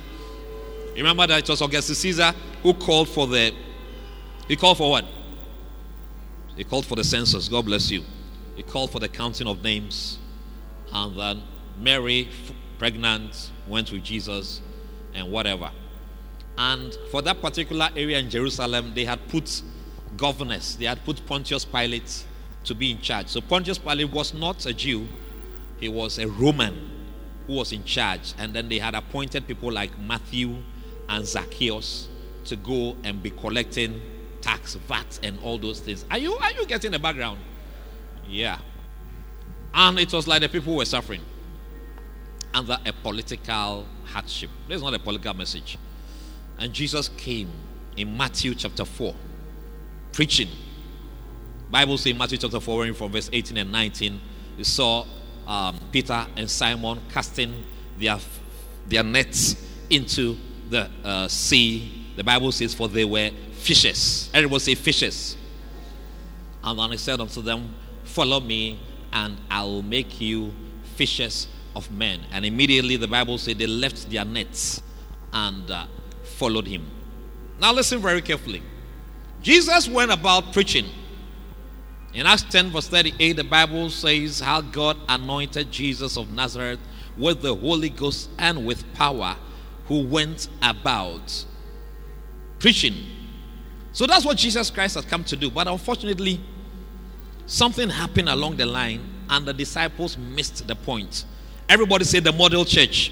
[0.95, 3.53] Remember that it was Augustus Caesar who called for the.
[4.47, 5.05] He called for what?
[6.55, 7.49] He called for the census.
[7.49, 8.03] God bless you.
[8.55, 10.19] He called for the counting of names,
[10.93, 11.43] and then
[11.77, 12.29] Mary,
[12.79, 14.62] pregnant, went with Jesus,
[15.13, 15.71] and whatever.
[16.58, 19.62] And for that particular area in Jerusalem, they had put
[20.17, 20.75] governors.
[20.75, 22.25] They had put Pontius Pilate
[22.63, 23.28] to be in charge.
[23.28, 25.08] So Pontius Pilate was not a Jew,
[25.80, 26.91] he was a Roman
[27.47, 28.34] who was in charge.
[28.38, 30.56] And then they had appointed people like Matthew
[31.10, 32.08] and Zacchaeus
[32.45, 34.01] to go and be collecting
[34.41, 36.06] tax, VAT, and all those things.
[36.12, 37.39] Are you are you getting the background?
[38.28, 38.60] Yeah.
[39.73, 41.21] And it was like the people were suffering
[42.54, 44.49] under a political hardship.
[44.67, 45.78] This is not a political message.
[46.58, 47.49] And Jesus came
[47.97, 49.13] in Matthew chapter 4,
[50.15, 50.47] preaching.
[51.69, 54.21] Bible says in Matthew chapter 4, from verse 18 and 19,
[54.58, 55.06] you saw
[55.45, 57.65] um, Peter and Simon casting
[57.99, 58.17] their,
[58.88, 59.58] their nets
[59.89, 60.38] into
[60.69, 62.08] the uh, sea.
[62.15, 64.30] The Bible says, for they were fishes.
[64.34, 65.36] Everyone say fishes.
[66.63, 67.75] And then he said unto them,
[68.06, 68.80] Follow me,
[69.12, 70.54] and I will make you
[70.95, 72.21] fishers of men.
[72.32, 74.82] And immediately the Bible said they left their nets
[75.34, 75.88] and uh,
[76.23, 76.89] followed him.
[77.60, 78.63] Now listen very carefully.
[79.45, 80.88] Jesus went about preaching.
[82.15, 86.79] In Acts 10, verse 38, the Bible says how God anointed Jesus of Nazareth
[87.15, 89.36] with the Holy Ghost and with power,
[89.86, 91.45] who went about
[92.58, 92.95] preaching.
[93.91, 95.51] So that's what Jesus Christ has come to do.
[95.51, 96.41] But unfortunately,
[97.45, 101.25] something happened along the line, and the disciples missed the point.
[101.69, 103.12] Everybody say the model church.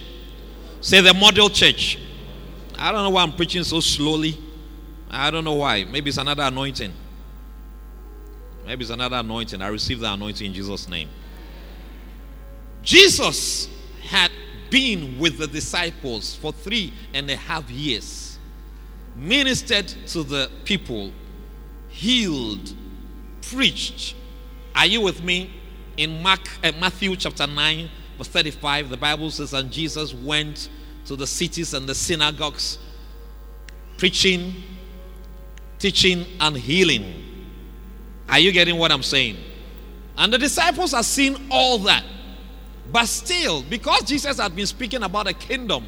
[0.81, 1.99] Say the model church.
[2.79, 4.35] I don't know why I'm preaching so slowly.
[5.13, 5.83] I don't know why.
[5.83, 6.93] Maybe it's another anointing.
[8.65, 9.61] Maybe it's another anointing.
[9.61, 11.09] I received the anointing in Jesus' name.
[12.81, 13.69] Jesus
[14.01, 14.31] had
[14.69, 18.39] been with the disciples for three and a half years,
[19.15, 21.11] ministered to the people,
[21.89, 22.73] healed,
[23.41, 24.15] preached.
[24.75, 25.53] Are you with me?
[25.95, 30.69] In Mark, uh, Matthew chapter 9, verse 35, the Bible says, And Jesus went
[31.05, 32.79] to the cities and the synagogues,
[33.97, 34.55] preaching,
[35.83, 37.03] teaching, and healing.
[38.29, 39.35] Are you getting what I'm saying?
[40.17, 42.05] And the disciples are seeing all that.
[42.89, 45.85] But still, because Jesus had been speaking about a kingdom,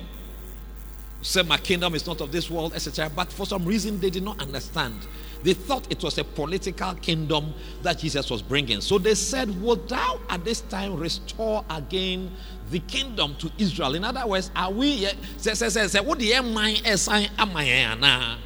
[1.21, 3.10] said, My kingdom is not of this world, etc.
[3.15, 5.08] But for some reason, they did not understand.
[5.43, 8.81] They thought it was a political kingdom that Jesus was bringing.
[8.81, 12.31] So they said, Would thou at this time restore again
[12.69, 13.95] the kingdom to Israel?
[13.95, 18.38] In other words, are we, say, say, say, say, what the am I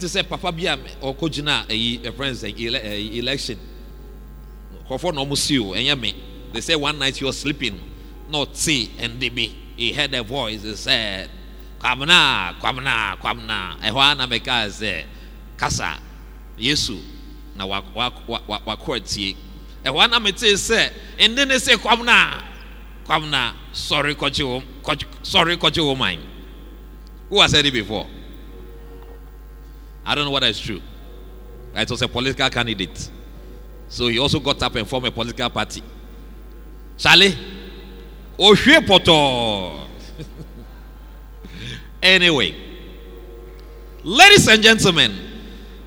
[0.00, 2.50] to say, Papa Bia or Kojina, a friend say,
[3.18, 3.58] election.
[4.88, 6.14] Kofo no musio, and me.
[6.52, 7.80] They say one night he was sleeping,
[8.28, 9.56] not see, and be.
[9.76, 11.30] He heard a voice, he said,
[11.80, 13.76] Kwamna, kwamna, kwamna.
[13.80, 15.04] Ehwana meka say,
[15.56, 15.98] Kasa?
[16.58, 16.98] Yesu.
[17.56, 19.36] Na wakɔ atie
[19.86, 22.42] ɛhɔ na mete sɛ ɛnde ne sɛ kwam na
[23.06, 23.52] kwam na.
[23.72, 24.62] Sɔre kɔkye wo
[25.22, 26.18] sɔre kɔkye wo man
[27.28, 28.06] who has said it before
[30.06, 30.80] I don't know whether it's true.
[31.74, 33.10] It was a political candidate.
[33.88, 35.82] So he also got up and formed a political party.
[36.96, 37.36] Charlie?
[38.38, 39.86] Ohwie pɔtɔɔ
[42.02, 42.54] anyway.
[44.02, 45.26] Ladies and gentlemen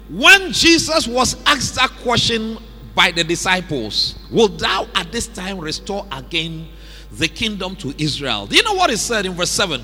[0.09, 2.57] when Jesus was asked that question
[2.95, 6.67] by the disciples, Will thou at this time restore again
[7.11, 8.47] the kingdom to Israel?
[8.47, 9.81] Do you know what he said in verse 7?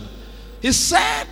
[0.62, 1.28] He said,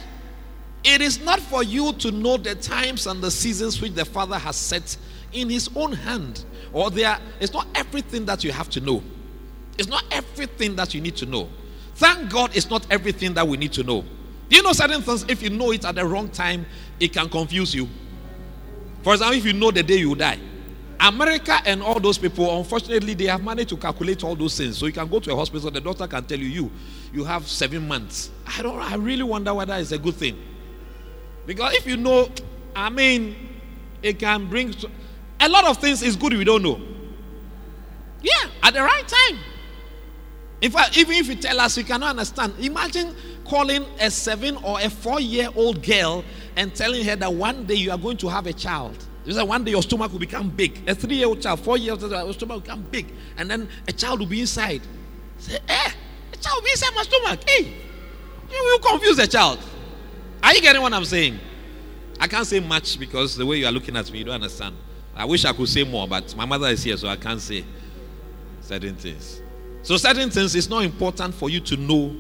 [0.83, 4.37] It is not for you to know the times and the seasons which the Father
[4.37, 4.97] has set
[5.31, 6.43] in his own hand.
[6.73, 9.03] Or there, it's not everything that you have to know.
[9.77, 11.49] It's not everything that you need to know.
[11.95, 14.03] Thank God it's not everything that we need to know.
[14.49, 16.65] Do you know certain things, if you know it at the wrong time,
[16.99, 17.87] it can confuse you.
[19.03, 20.39] For example, if you know the day you die,
[20.99, 24.77] America and all those people, unfortunately, they have managed to calculate all those things.
[24.77, 26.71] So you can go to a hospital, the doctor can tell you, you,
[27.11, 28.31] you have seven months.
[28.45, 28.79] I don't.
[28.79, 30.37] I really wonder whether it's a good thing,
[31.45, 32.29] because if you know,
[32.75, 33.35] I mean,
[34.01, 34.73] it can bring
[35.39, 36.01] a lot of things.
[36.01, 36.79] Is good we don't know.
[38.21, 39.39] Yeah, at the right time.
[40.61, 42.53] In fact, even if you tell us, we cannot understand.
[42.59, 46.23] Imagine calling a seven or a four-year-old girl
[46.55, 48.95] and telling her that one day you are going to have a child.
[49.25, 50.87] You say one day your stomach will become big.
[50.87, 54.19] A three-year-old child, four years old, your stomach will become big, and then a child
[54.19, 54.81] will be inside.
[55.37, 55.91] Say, eh,
[56.31, 57.39] a child will be inside my stomach.
[57.49, 57.73] Hey,
[58.49, 59.59] you will confuse the child.
[60.43, 61.39] Are you getting what I'm saying?
[62.19, 64.75] I can't say much because the way you are looking at me, you don't understand.
[65.15, 67.63] I wish I could say more, but my mother is here, so I can't say
[68.59, 69.41] certain things.
[69.83, 72.15] So, certain things is not important for you to know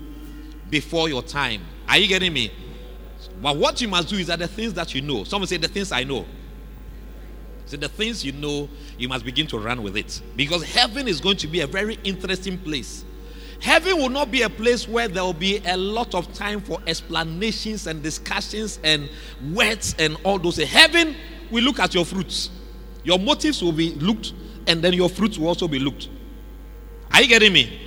[0.69, 1.61] before your time.
[1.87, 2.51] Are you getting me?
[3.41, 5.25] But what you must do is that the things that you know.
[5.25, 6.25] Someone say, The things I know.
[7.65, 10.21] So, the things you know, you must begin to run with it.
[10.35, 13.03] Because heaven is going to be a very interesting place.
[13.63, 16.79] Heaven will not be a place where there will be a lot of time for
[16.85, 19.09] explanations and discussions and
[19.53, 20.57] words and all those.
[20.57, 21.15] Heaven
[21.49, 22.49] will look at your fruits.
[23.05, 24.33] Your motives will be looked,
[24.67, 26.09] and then your fruits will also be looked.
[27.13, 27.79] Are you getting me?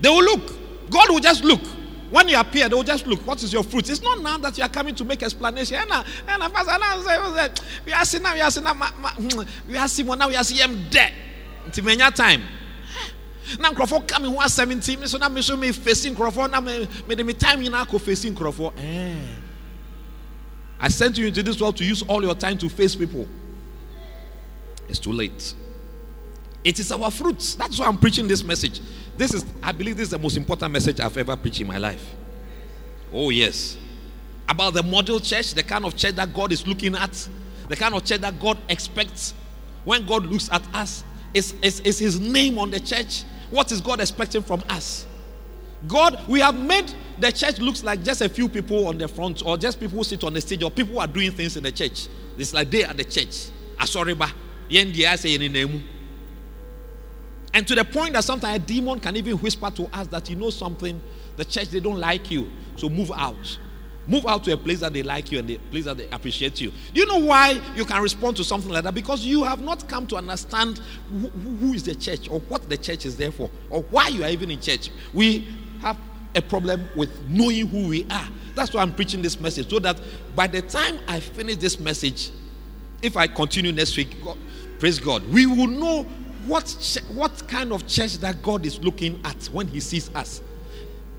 [0.00, 0.46] They will look.
[0.90, 1.62] God will just look.
[2.10, 3.26] When you appear, they will just look.
[3.26, 3.90] What is your fruit?
[3.90, 5.76] It's not now that you are coming to make explanation.
[7.84, 10.44] We are seeing now, we are seeing mm, now, we are seeing now, we are
[10.44, 11.12] seeing dead.
[11.64, 12.42] Until many time.
[13.58, 16.60] Na nkurɔfoɔ ka me ho asɛm nti me so na me so me nkurɔfoɔ na
[16.60, 19.14] me me time nyinaa kɔ fesi nkurɔfoɔ eh.
[20.78, 23.26] I sent you into this world to use all your time to face people.
[24.88, 25.54] It's too late.
[26.64, 27.54] It is our fruits.
[27.54, 28.80] That's why I'm preaching this message.
[29.16, 31.78] This is, I believe, this is the most important message I've ever preached in my
[31.78, 32.14] life.
[33.12, 33.76] Oh, yes.
[34.48, 37.28] About the model church, the kind of church that God is looking at,
[37.68, 39.32] the kind of church that God expects.
[39.84, 43.24] When God looks at us, is, is, is His name on the church?
[43.50, 45.06] What is God expecting from us?
[45.86, 49.44] God, we have made the church looks like just a few people on the front,
[49.44, 51.62] or just people who sit on the stage, or people who are doing things in
[51.62, 52.08] the church.
[52.36, 53.48] It's like they are at the church.
[53.78, 54.32] Ah, Asoriba.
[57.54, 60.36] And to the point that sometimes a demon can even whisper to us that you
[60.36, 61.00] know something,
[61.36, 63.58] the church they don't like you, so move out.
[64.08, 66.60] Move out to a place that they like you and a place that they appreciate
[66.60, 66.70] you.
[66.94, 68.94] Do you know why you can respond to something like that?
[68.94, 70.80] Because you have not come to understand
[71.60, 74.30] who, is the church or what the church is there for or why you are
[74.30, 74.90] even in church.
[75.12, 75.48] We
[75.80, 75.98] have
[76.36, 78.28] a problem with knowing who we are.
[78.54, 80.00] That's why I'm preaching this message so that
[80.36, 82.30] by the time I finish this message,
[83.02, 84.38] if I continue next week, God,
[84.78, 86.04] praise God, we will know
[86.46, 90.40] what, what kind of church that God is looking at when He sees us.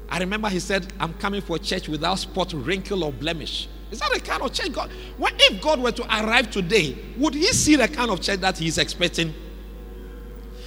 [0.09, 3.67] I remember He said, I'm coming for a church without spot, wrinkle, or blemish.
[3.91, 4.91] Is that the kind of church God?
[5.17, 8.57] What if God were to arrive today, would He see the kind of church that
[8.57, 9.33] He is expecting?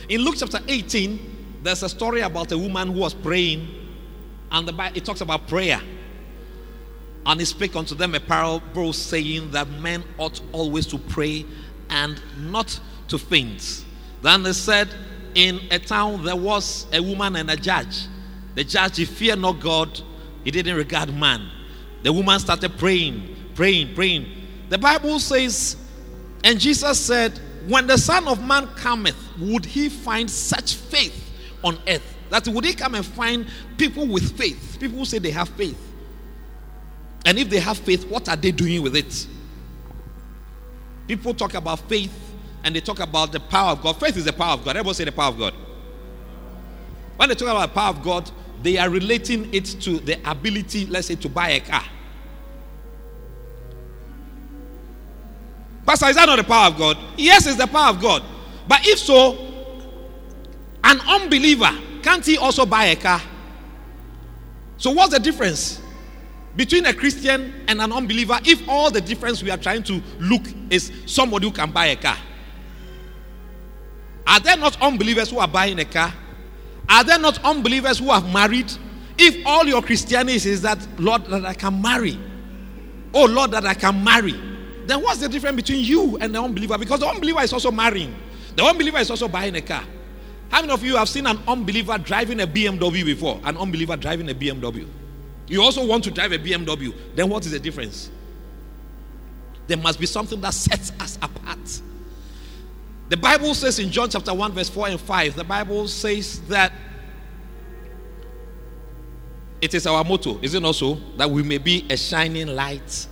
[0.08, 3.68] In Luke chapter 18, there's a story about a woman who was praying,
[4.50, 5.80] and the it talks about prayer.
[7.26, 11.44] And he spake unto them a parable, saying that men ought always to pray
[11.90, 13.84] and not to faint.
[14.22, 14.88] Then they said,
[15.34, 18.06] In a town there was a woman and a judge.
[18.54, 20.00] The judge, he feared not God,
[20.44, 21.48] he didn't regard man.
[22.02, 24.26] The woman started praying, praying, praying.
[24.68, 25.76] The Bible says,
[26.42, 31.30] and Jesus said, When the Son of Man cometh, would he find such faith
[31.62, 32.16] on earth?
[32.30, 34.78] That would he come and find people with faith?
[34.80, 35.78] People who say they have faith.
[37.26, 39.26] And if they have faith, what are they doing with it?
[41.06, 42.12] People talk about faith
[42.64, 43.98] and they talk about the power of God.
[43.98, 44.76] Faith is the power of God.
[44.76, 45.54] Everybody say the power of God.
[47.16, 48.30] When they talk about the power of God,
[48.62, 51.84] they are relating it to the ability, let's say, to buy a car.
[55.86, 56.98] Pastor, is that not the power of God?
[57.16, 58.22] Yes, it's the power of God.
[58.68, 59.50] But if so,
[60.84, 61.70] an unbeliever,
[62.02, 63.20] can't he also buy a car?
[64.76, 65.80] So, what's the difference
[66.56, 70.42] between a Christian and an unbeliever if all the difference we are trying to look
[70.70, 72.16] is somebody who can buy a car?
[74.26, 76.12] Are there not unbelievers who are buying a car?
[76.90, 78.70] Are there not unbelievers who have married?
[79.16, 82.18] If all your Christianity is that, Lord, that I can marry,
[83.14, 84.32] oh Lord, that I can marry,
[84.86, 86.76] then what's the difference between you and the unbeliever?
[86.76, 88.14] Because the unbeliever is also marrying,
[88.56, 89.84] the unbeliever is also buying a car.
[90.50, 93.40] How many of you have seen an unbeliever driving a BMW before?
[93.44, 94.88] An unbeliever driving a BMW.
[95.46, 96.92] You also want to drive a BMW.
[97.14, 98.10] Then what is the difference?
[99.68, 101.82] There must be something that sets us apart.
[103.10, 106.72] The Bible says in John chapter 1, verse 4 and 5, the Bible says that
[109.60, 110.94] it is our motto, is it not so?
[111.16, 113.08] That we may be a shining light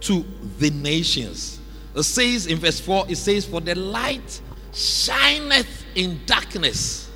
[0.00, 0.24] to
[0.58, 1.60] the nations.
[1.94, 4.40] It says in verse 4, it says, For the light
[4.72, 7.08] shineth in darkness,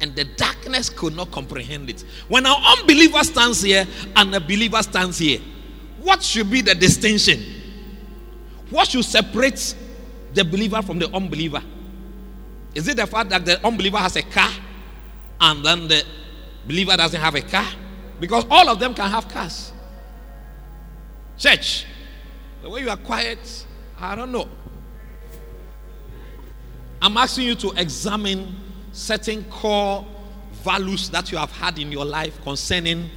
[0.00, 2.04] and the darkness could not comprehend it.
[2.26, 3.86] When an unbeliever stands here
[4.16, 5.38] and a believer stands here,
[6.00, 7.40] what should be the distinction?
[8.70, 9.76] What should separate
[10.34, 11.62] the believer from the unbeliever?
[12.74, 14.50] Is it the fact that the unbeliever has a car
[15.40, 16.04] and then the
[16.66, 17.66] believer doesn't have a car?
[18.20, 19.72] Because all of them can have cars.
[21.36, 21.86] Church,
[22.62, 23.66] the way you are quiet,
[23.98, 24.48] I don't know.
[27.00, 28.56] I'm asking you to examine
[28.92, 30.04] certain core
[30.64, 33.08] values that you have had in your life concerning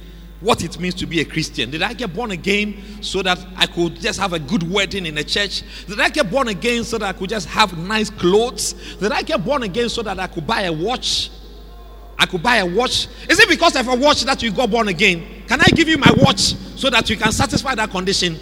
[0.42, 1.70] what it means to be a Christian?
[1.70, 5.16] Did I get born again so that I could just have a good wedding in
[5.16, 5.62] a church?
[5.86, 8.74] Did I get born again so that I could just have nice clothes?
[8.98, 11.30] Did I get born again so that I could buy a watch?
[12.18, 13.08] I could buy a watch.
[13.28, 15.44] Is it because of a watch that you got born again?
[15.46, 18.36] Can I give you my watch so that you can satisfy that condition?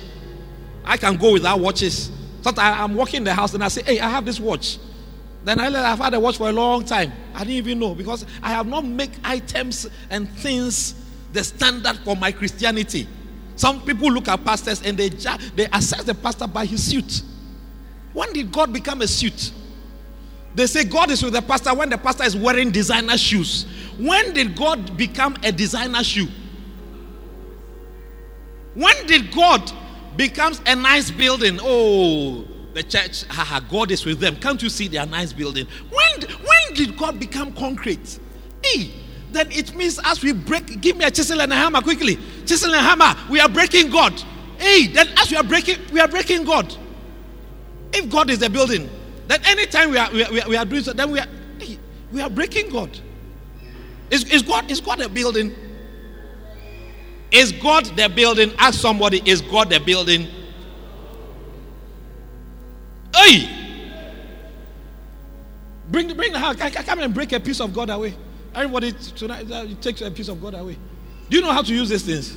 [0.84, 2.10] I can go without watches.
[2.42, 4.78] So I'm walking in the house and I say, Hey, I have this watch.
[5.44, 7.12] Then I, I've had a watch for a long time.
[7.34, 10.94] I didn't even know because I have not made items and things
[11.32, 13.06] the standard for my Christianity.
[13.56, 17.22] Some people look at pastors and they, they assess the pastor by his suit.
[18.12, 19.52] When did God become a suit?
[20.54, 23.66] They say God is with the pastor when the pastor is wearing designer shoes.
[23.98, 26.28] When did God become a designer shoe?
[28.74, 29.70] When did God
[30.16, 31.58] becomes a nice building?
[31.60, 34.36] Oh, the church, haha, God is with them.
[34.36, 35.66] Can't you see their nice building?
[35.90, 38.18] When, when did God become concrete?
[38.64, 38.90] Hey,
[39.32, 42.18] then it means as we break, give me a chisel and a hammer quickly.
[42.46, 44.12] Chisel and hammer, we are breaking God.
[44.58, 46.74] Hey, then as we are breaking, we are breaking God.
[47.92, 48.88] If God is the building,
[49.26, 51.26] then anytime we are, we are, we are doing so, then we are,
[51.58, 51.78] hey,
[52.12, 52.90] we are breaking God.
[54.10, 54.70] Is, is, God.
[54.70, 55.54] is God a building?
[57.30, 58.52] Is God the building?
[58.58, 60.26] Ask somebody, is God the building?
[63.14, 63.56] Hey!
[65.90, 66.56] Bring, bring the house.
[66.56, 68.16] Come and break a piece of God away.
[68.54, 70.76] Everybody tonight uh, takes a piece of God away.
[71.28, 72.36] Do you know how to use these things?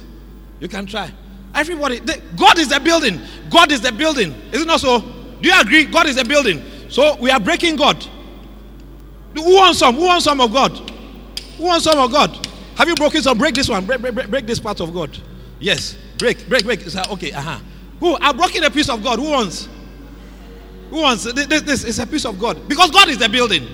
[0.60, 1.12] You can try.
[1.56, 2.00] Everybody,
[2.36, 3.20] God is the building.
[3.50, 4.34] God is the building.
[4.52, 5.00] Is it not so?
[5.00, 5.86] Do you agree?
[5.86, 6.64] God is the building.
[6.90, 8.04] So we are breaking God.
[9.34, 9.96] Who wants some?
[9.96, 10.72] Who wants some of God?
[11.58, 12.48] Who wants some of God?
[12.76, 13.38] Have you broken some?
[13.38, 13.86] Break this one.
[13.86, 15.18] Break, break, break, break this part of God.
[15.60, 15.98] Yes.
[16.18, 16.82] Break, break, break.
[16.96, 17.60] Okay, uh huh.
[18.00, 18.16] Who?
[18.22, 19.20] I've broken a piece of God.
[19.20, 19.68] Who wants?
[20.90, 21.24] Who wants?
[21.24, 22.68] This, this is a piece of God.
[22.68, 23.68] Because God is the building.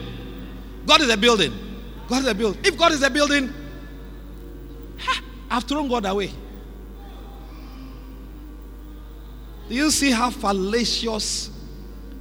[0.86, 1.54] God is the building.
[2.10, 2.62] God is a building.
[2.66, 3.54] If God is a building,
[4.98, 6.32] ha, I've thrown God away.
[9.70, 11.52] Do you see how fallacious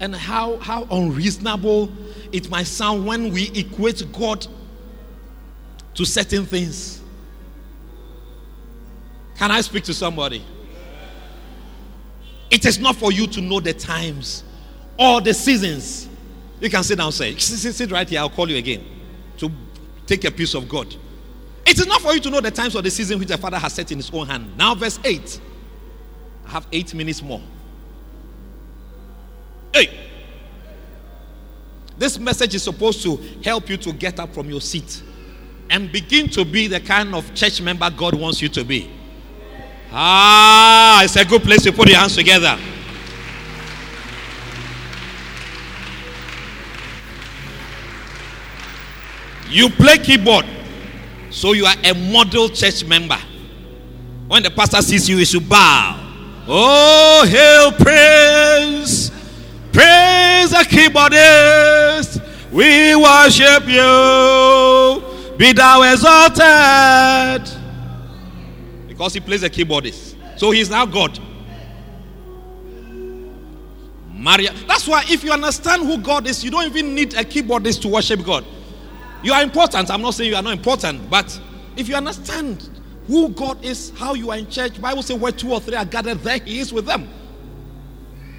[0.00, 1.90] and how, how unreasonable
[2.30, 4.46] it might sound when we equate God
[5.94, 7.00] to certain things?
[9.36, 10.44] Can I speak to somebody?
[12.50, 14.44] It is not for you to know the times
[14.98, 16.08] or the seasons.
[16.60, 18.84] You can sit down say, sit, sit right here, I'll call you again.
[19.38, 19.50] To
[20.08, 20.96] Take a piece of God.
[21.66, 23.58] It is not for you to know the times or the season which the Father
[23.58, 24.56] has set in His own hand.
[24.56, 25.40] Now, verse 8.
[26.46, 27.42] I have eight minutes more.
[29.74, 29.90] Hey!
[31.98, 35.02] This message is supposed to help you to get up from your seat
[35.68, 38.90] and begin to be the kind of church member God wants you to be.
[39.92, 42.58] Ah, it's a good place to put your hands together.
[49.50, 50.44] You play keyboard,
[51.30, 53.18] so you are a model church member.
[54.28, 55.96] When the pastor sees you, he should bow.
[56.46, 59.10] Oh, hail praise,
[59.72, 62.22] praise the keyboardist.
[62.52, 65.36] We worship you.
[65.36, 67.48] Be thou exalted.
[68.88, 70.16] Because he plays the keyboardist.
[70.38, 71.18] So he's now God.
[74.12, 74.52] Maria.
[74.66, 77.88] That's why if you understand who God is, you don't even need a keyboardist to
[77.88, 78.44] worship God.
[79.22, 79.90] You are important.
[79.90, 81.40] I'm not saying you are not important, but
[81.76, 82.68] if you understand
[83.06, 85.84] who God is, how you are in church, Bible says where two or three are
[85.84, 87.08] gathered, there He is with them.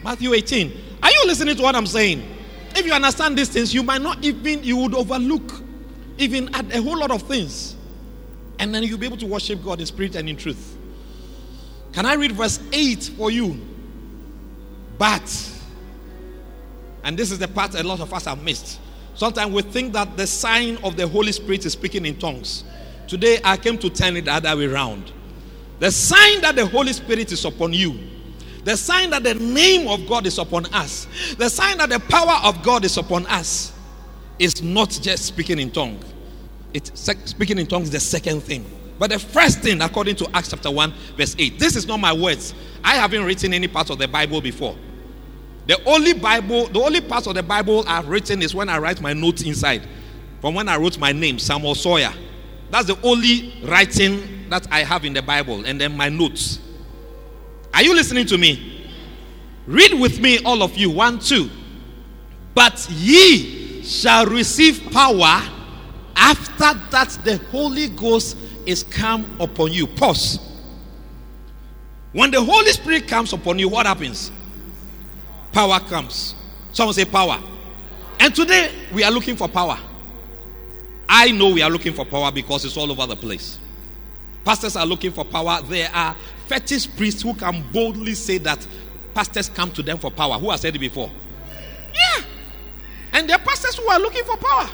[0.03, 0.71] Matthew 18.
[1.01, 2.23] Are you listening to what I'm saying?
[2.75, 5.51] If you understand these things, you might not even you would overlook
[6.17, 7.75] even at a whole lot of things,
[8.59, 10.77] and then you'll be able to worship God in spirit and in truth.
[11.93, 13.59] Can I read verse 8 for you?
[14.97, 15.51] But,
[17.03, 18.79] and this is the part a lot of us have missed.
[19.19, 22.63] Sometimes we think that the sign of the Holy Spirit is speaking in tongues.
[23.05, 25.11] Today I came to turn it the other way around.
[25.79, 27.99] The sign that the Holy Spirit is upon you,
[28.63, 31.05] the sign that the name of God is upon us,
[31.37, 33.73] the sign that the power of God is upon us,
[34.39, 36.01] is not just speaking in tongue.
[36.73, 38.65] It's speaking in tongues is the second thing.
[38.97, 42.13] But the first thing, according to Acts chapter 1, verse 8, this is not my
[42.13, 42.53] words.
[42.85, 44.77] I haven't written any part of the Bible before.
[45.69, 49.01] The only Bible, the only parts of the Bible I've written is when I write
[49.01, 49.87] my notes inside.
[50.41, 52.11] From when I wrote my name, Samuel Sawyer.
[52.71, 56.57] That's the only writing that I have in the Bible, and then my notes.
[57.71, 58.89] Are you listening to me?
[59.67, 60.89] Read with me, all of you.
[60.89, 61.51] One, two.
[62.55, 65.39] But ye shall receive power
[66.15, 69.85] after that the Holy Ghost is come upon you.
[69.85, 70.39] Pause.
[72.11, 74.31] When the Holy Spirit comes upon you, what happens?
[75.51, 76.35] Power comes.
[76.71, 77.41] Someone say power.
[78.19, 79.77] And today we are looking for power.
[81.07, 83.59] I know we are looking for power because it's all over the place.
[84.45, 85.59] Pastors are looking for power.
[85.63, 86.15] There are
[86.47, 88.65] fetish priests who can boldly say that
[89.13, 90.37] pastors come to them for power.
[90.37, 91.09] Who has said it before?
[91.93, 92.23] Yeah.
[93.13, 94.69] And there are pastors who are looking for power.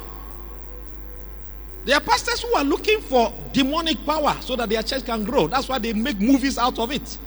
[1.85, 5.47] There are pastors who are looking for demonic power so that their church can grow.
[5.47, 7.17] That's why they make movies out of it.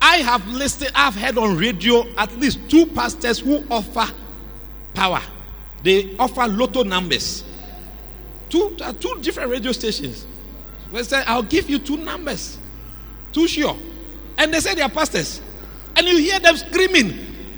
[0.00, 4.12] I have listed, I've heard on radio at least two pastors who offer
[4.94, 5.20] power.
[5.82, 7.44] They offer lotto numbers.
[8.48, 10.26] Two, uh, two different radio stations.
[10.92, 12.58] They say, I'll give you two numbers.
[13.32, 13.76] Too sure.
[14.36, 15.40] And they say they are pastors.
[15.96, 17.14] And you hear them screaming.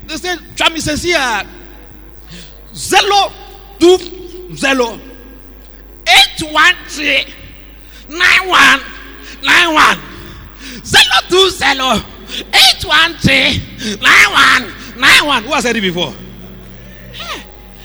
[0.07, 1.43] They say, Chami says here,
[2.73, 3.31] Zelo,
[3.79, 3.97] two,
[4.53, 4.99] Zelo,
[6.07, 7.25] eight, one, three,
[8.09, 8.81] nine, one,
[9.43, 9.97] nine, one,
[10.81, 12.12] Zelo, two, Zelo.
[12.41, 15.43] 813 9191.
[15.43, 16.13] Who has said it before?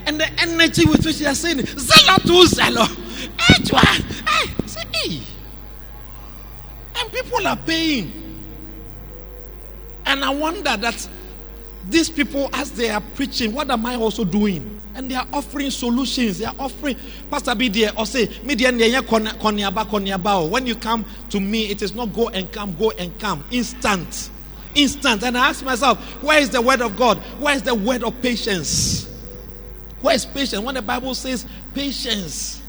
[0.07, 2.87] And the energy with which they are saying Zelo to Zelo.
[3.61, 3.85] 81.
[4.27, 5.21] Hey.
[6.97, 8.13] And people are paying.
[10.07, 11.09] And I wonder that
[11.89, 14.81] these people, as they are preaching, what am I also doing?
[14.95, 16.39] And they are offering solutions.
[16.39, 16.97] They are offering,
[17.31, 20.47] Pastor be there or say, media oh.
[20.49, 23.45] When you come to me, it is not go and come, go and come.
[23.51, 24.31] Instant
[24.75, 25.23] instant.
[25.23, 27.19] And I ask myself, where is the word of God?
[27.39, 29.07] Where is the word of patience?
[30.01, 30.63] Where is patience?
[30.63, 32.63] When the Bible says patience,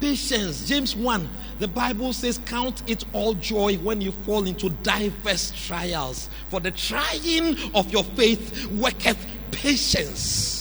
[0.00, 1.28] patience, James 1,
[1.58, 6.70] the Bible says, Count it all joy when you fall into diverse trials, for the
[6.70, 10.55] trying of your faith worketh patience.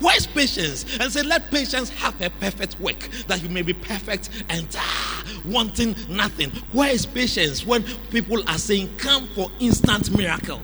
[0.00, 0.84] Where is patience?
[1.00, 5.24] And say, Let patience have a perfect work, that you may be perfect and ah,
[5.44, 6.50] wanting nothing.
[6.72, 10.60] Where is patience when people are saying, Come for instant miracle?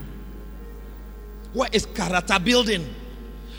[1.53, 2.85] Where is character building?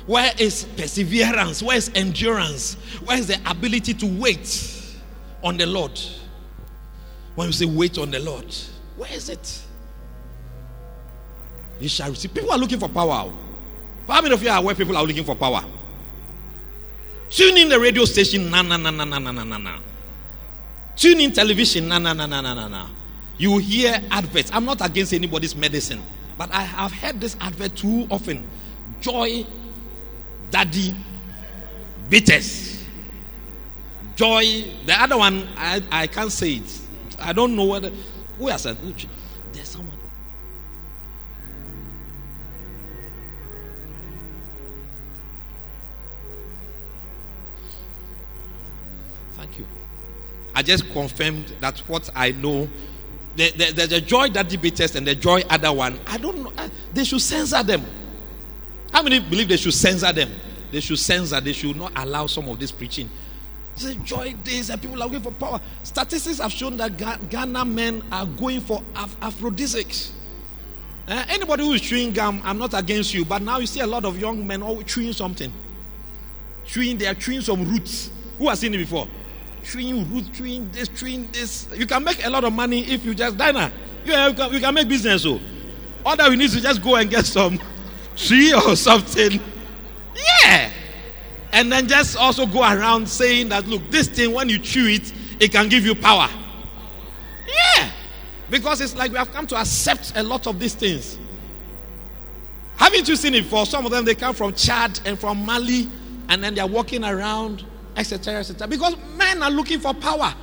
[0.07, 1.63] Where is perseverance?
[1.63, 2.75] Where is endurance?
[3.05, 4.97] Where is the ability to wait
[5.43, 5.99] on the Lord?
[7.35, 8.55] When you say wait on the Lord,
[8.97, 9.63] where is it?
[11.81, 12.33] You shall receive.
[12.33, 13.31] People are looking for power.
[14.09, 15.65] How many of you are aware people are looking for power?
[17.29, 19.79] Tune in the radio station, na na na na na na na na.
[20.95, 22.87] Tune in television, na na na na na na na.
[23.37, 24.51] You hear adverts.
[24.53, 26.03] I'm not against anybody's medicine,
[26.39, 28.49] but I have heard this advert too often.
[29.01, 29.45] Joy,
[30.51, 30.95] Dadi,
[32.09, 32.85] bitters.
[34.15, 34.65] Joy.
[34.87, 36.81] The other one, I, I can't say it.
[37.21, 37.91] I don't know whether.
[38.39, 38.79] Who has said?
[50.57, 52.67] I just confirmed that what I know,
[53.37, 56.01] the, the, there's a joy that debaters and the joy other one.
[56.07, 56.71] I don't know.
[56.95, 57.85] They should censor them.
[58.91, 60.31] How many believe they should censor them?
[60.73, 61.43] They should censor.
[61.43, 63.11] They should not allow some of this preaching.
[63.75, 65.61] Say joy days and people are looking for power.
[65.83, 66.97] Statistics have shown that
[67.29, 70.15] Ghana men are going for af- aphrodisiacs.
[71.07, 73.87] Uh, anybody who is chewing gum, I'm not against you, but now you see a
[73.87, 75.53] lot of young men all chewing something.
[76.65, 78.11] Chewing, they are chewing some roots.
[78.39, 79.07] Who has seen it before?
[79.67, 81.69] Chewing root, chewing this, chewing this.
[81.75, 83.73] You can make a lot of money if you just diner.
[84.05, 85.23] You, you, can, you can make business.
[85.23, 85.41] So,
[86.05, 87.59] all that we need to just go and get some
[88.17, 89.41] tree or something.
[90.15, 90.71] Yeah.
[91.53, 95.13] And then just also go around saying that, look, this thing, when you chew it,
[95.41, 96.29] it can give you power.
[97.47, 97.91] Yeah.
[98.49, 101.19] Because it's like we have come to accept a lot of these things.
[102.77, 103.67] Haven't you seen it before?
[103.67, 105.89] Some of them, they come from Chad and from Mali,
[106.29, 107.65] and then they're walking around
[107.97, 108.67] etc., etc.
[108.67, 110.35] Because men are looking for power.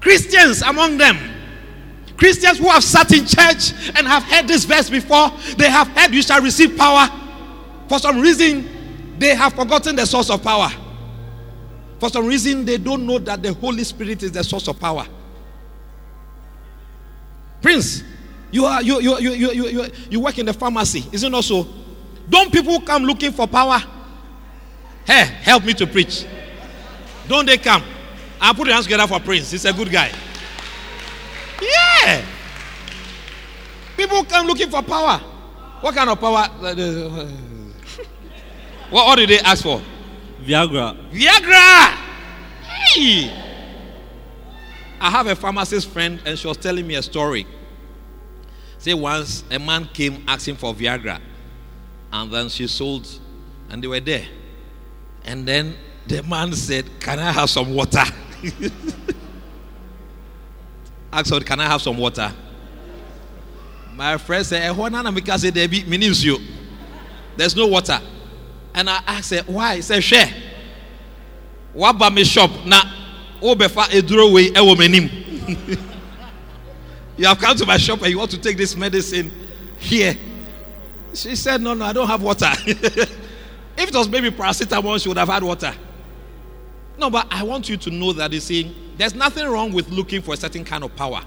[0.00, 1.16] Christians among them.
[2.16, 6.12] Christians who have sat in church and have heard this verse before, they have heard
[6.12, 7.08] you shall receive power.
[7.88, 10.70] For some reason, they have forgotten the source of power.
[11.98, 15.06] For some reason, they don't know that the Holy Spirit is the source of power.
[17.60, 18.02] Prince,
[18.50, 21.66] you are you you you you you, you work in the pharmacy, isn't it also?
[22.28, 23.80] Don't people come looking for power?
[25.04, 26.26] Hey, help me to preach.
[27.32, 27.82] Don't they come?
[28.38, 29.52] I'll put your hands together for Prince.
[29.52, 30.12] He's a good guy.
[31.62, 32.22] Yeah.
[33.96, 35.16] People come looking for power.
[35.80, 36.46] What kind of power?
[36.60, 37.28] Uh, uh, uh.
[38.90, 39.80] what, what did they ask for?
[40.44, 40.94] Viagra.
[41.10, 41.94] Viagra!
[42.64, 43.32] Hey!
[45.00, 47.46] I have a pharmacist friend, and she was telling me a story.
[48.76, 51.18] Say once a man came asking for Viagra,
[52.12, 53.08] and then she sold,
[53.70, 54.26] and they were there.
[55.24, 55.76] And then
[56.06, 58.04] the man said, Can I have some water?
[61.12, 62.32] Asked her, Can I have some water?
[63.94, 66.38] My friend said, eh,
[67.36, 68.00] There's no water.
[68.74, 69.76] And I asked her, Why?
[69.76, 70.32] He said, Share.
[71.72, 72.50] What about me shop?
[72.64, 72.82] Na
[73.40, 75.10] obefa eduro way ewo menim.
[77.16, 79.30] you have come to my shop and you want to take this medicine
[79.78, 80.16] here.
[81.14, 82.50] She said, No, no, I don't have water.
[82.66, 83.08] if
[83.76, 85.74] it was maybe paracetamol, she would have had water.
[86.98, 90.22] No, but I want you to know that you see, there's nothing wrong with looking
[90.22, 91.22] for a certain kind of power.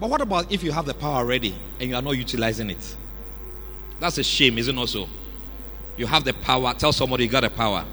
[0.00, 2.96] But what about if you have the power already and you are not utilizing it?
[4.00, 4.86] That's a shame, isn't it?
[4.88, 5.08] So
[5.96, 6.74] you have the power.
[6.74, 7.84] Tell somebody you got the power.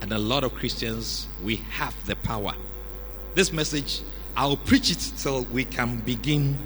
[0.00, 2.54] And a lot of Christians, we have the power.
[3.34, 4.02] This message,
[4.36, 6.56] I'll preach it till we can begin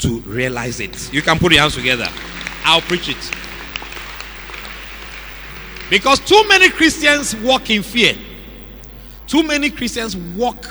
[0.00, 1.12] to realize it.
[1.12, 2.08] You can put your hands together.
[2.64, 3.30] I'll preach it.
[5.92, 8.14] Because too many Christians walk in fear.
[9.26, 10.66] Too many Christians walk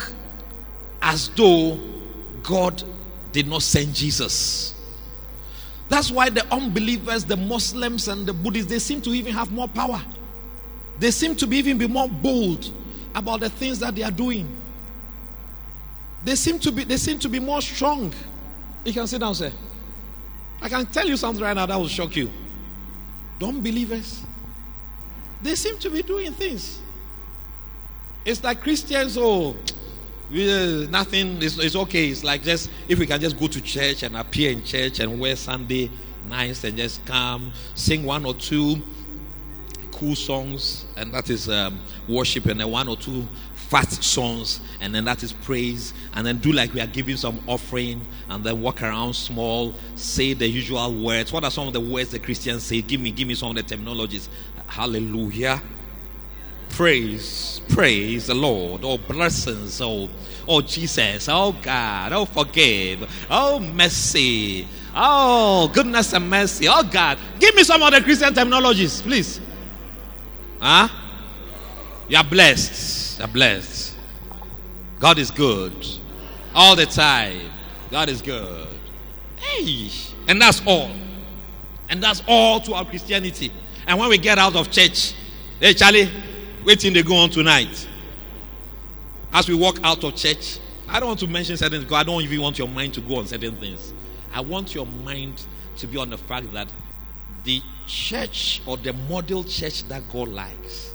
[0.99, 1.80] as though
[2.41, 2.82] God
[3.32, 4.74] did not send Jesus.
[5.89, 9.67] That's why the unbelievers, the Muslims, and the Buddhists, they seem to even have more
[9.67, 10.01] power.
[10.97, 12.72] They seem to be even be more bold
[13.13, 14.49] about the things that they are doing.
[16.24, 18.11] They seem to be they seem to be more strong.
[18.84, 19.51] You can sit down, sir.
[20.63, 22.32] I can tell you something right now that will shock you.
[23.38, 24.26] Don't believers,
[25.42, 26.80] they seem to be doing things.
[28.26, 29.56] It's like Christians, oh,
[30.30, 32.08] we, nothing is it's okay.
[32.08, 35.20] It's like just if we can just go to church and appear in church and
[35.20, 35.89] wear Sunday
[36.30, 38.82] nice and just come, sing one or two
[39.92, 44.94] cool songs, and that is um, worship, and then one or two fast songs, and
[44.94, 48.62] then that is praise, and then do like we are giving some offering, and then
[48.62, 51.32] walk around small, say the usual words.
[51.32, 52.82] What are some of the words the Christians say?
[52.82, 54.28] Give me, give me some of the terminologies.
[54.72, 55.61] Hallelujah.
[56.69, 58.86] Praise, praise the Lord.
[58.86, 59.82] Oh, blessings.
[59.82, 60.07] Oh,
[60.47, 61.28] oh, Jesus.
[61.28, 62.13] Oh, God.
[62.13, 63.28] Oh, forgive.
[63.30, 64.65] Oh, mercy.
[64.95, 66.67] Oh, goodness and mercy.
[66.69, 67.17] Oh, God.
[67.38, 69.41] Give me some of the Christian terminologies, please.
[70.61, 70.88] Huh?
[72.07, 73.19] You are blessed.
[73.19, 73.97] You are blessed.
[74.99, 75.74] God is good.
[76.55, 77.51] All the time.
[77.91, 78.69] God is good.
[79.36, 79.89] Hey.
[80.30, 80.91] And that's all.
[81.89, 83.51] And that's all to our Christianity.
[83.88, 85.14] And when we get out of church,
[85.60, 86.10] hey, Charlie,
[86.66, 87.88] wait till they go on tonight.
[89.34, 92.22] As we walk out of church, I don't want to mention certain things I don't
[92.22, 93.94] even want your mind to go on certain things.
[94.34, 95.46] I want your mind
[95.78, 96.68] to be on the fact that
[97.44, 100.94] the church or the model church that God likes,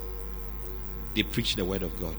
[1.15, 2.15] they preach the word of God.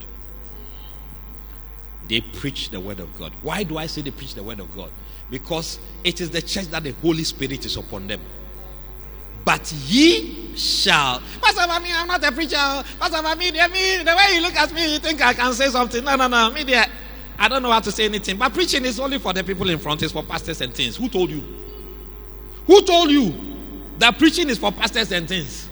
[2.08, 3.32] They preach the word of God.
[3.42, 4.92] Why do I say they preach the word of God?
[5.30, 8.22] Because it is the church that the Holy Spirit is upon them.
[9.48, 11.22] But ye shall.
[11.42, 12.58] Pastor me, I'm not a preacher.
[12.58, 16.04] Pastor me, me, the way you look at me, you think I can say something.
[16.04, 16.52] No, no, no.
[16.52, 16.86] Me, there,
[17.40, 18.36] I don't know how to say anything.
[18.36, 20.98] But preaching is only for the people in front, it's for pastors and things.
[20.98, 21.42] Who told you?
[22.66, 23.34] Who told you
[24.00, 25.70] that preaching is for pastors and things?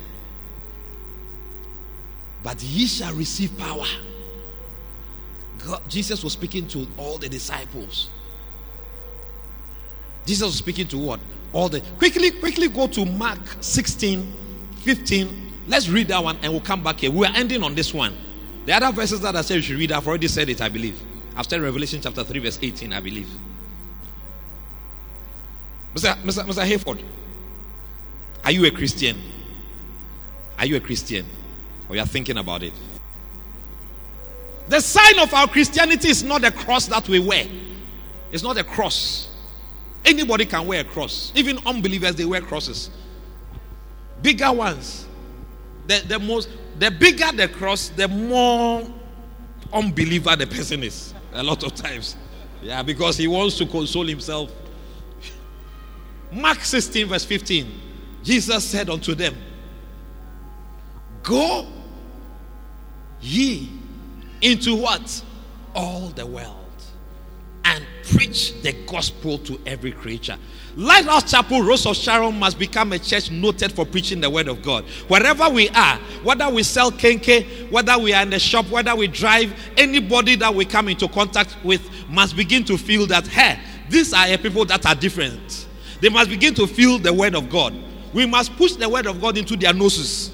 [2.44, 3.88] But ye shall receive power.
[5.66, 8.08] God, Jesus was speaking to all the disciples.
[10.26, 11.20] Jesus was speaking to what?
[11.56, 14.30] All the quickly, quickly go to Mark 16,
[14.76, 15.52] 15.
[15.68, 17.10] Let's read that one and we'll come back here.
[17.10, 18.14] We are ending on this one.
[18.66, 21.02] The other verses that I said you should read, I've already said it, I believe.
[21.34, 23.30] I've said Revelation chapter 3, verse 18, I believe.
[25.94, 26.14] Mr.
[26.24, 26.44] Mr.
[26.44, 26.70] Mr.
[26.70, 27.02] Hayford,
[28.44, 29.16] are you a Christian?
[30.60, 31.26] Are you a Christian?
[31.88, 32.74] Or you are thinking about it?
[34.68, 37.48] The sign of our Christianity is not the cross that we wear.
[38.34, 39.30] It's not a cross.
[40.06, 41.32] Anybody can wear a cross.
[41.36, 42.90] Even unbelievers, they wear crosses.
[44.22, 45.08] Bigger ones.
[45.88, 48.86] The, the most the bigger the cross, the more
[49.72, 51.14] unbeliever the person is.
[51.34, 52.16] A lot of times.
[52.62, 54.52] Yeah, because he wants to console himself.
[56.32, 57.82] Mark 16, verse 15.
[58.24, 59.36] Jesus said unto them,
[61.24, 61.68] Go
[63.22, 63.70] ye
[64.42, 65.24] into what?
[65.74, 66.65] All the world
[68.12, 70.38] preach the gospel to every creature.
[70.78, 74.62] Lighthouse Chapel, Rose of Sharon must become a church noted for preaching the word of
[74.62, 74.84] God.
[75.08, 79.08] Wherever we are, whether we sell kenkey, whether we are in the shop, whether we
[79.08, 84.14] drive, anybody that we come into contact with must begin to feel that, hey, these
[84.14, 85.68] are a people that are different.
[86.02, 87.74] They must begin to feel the word of God.
[88.14, 90.32] We must push the word of God into their noses.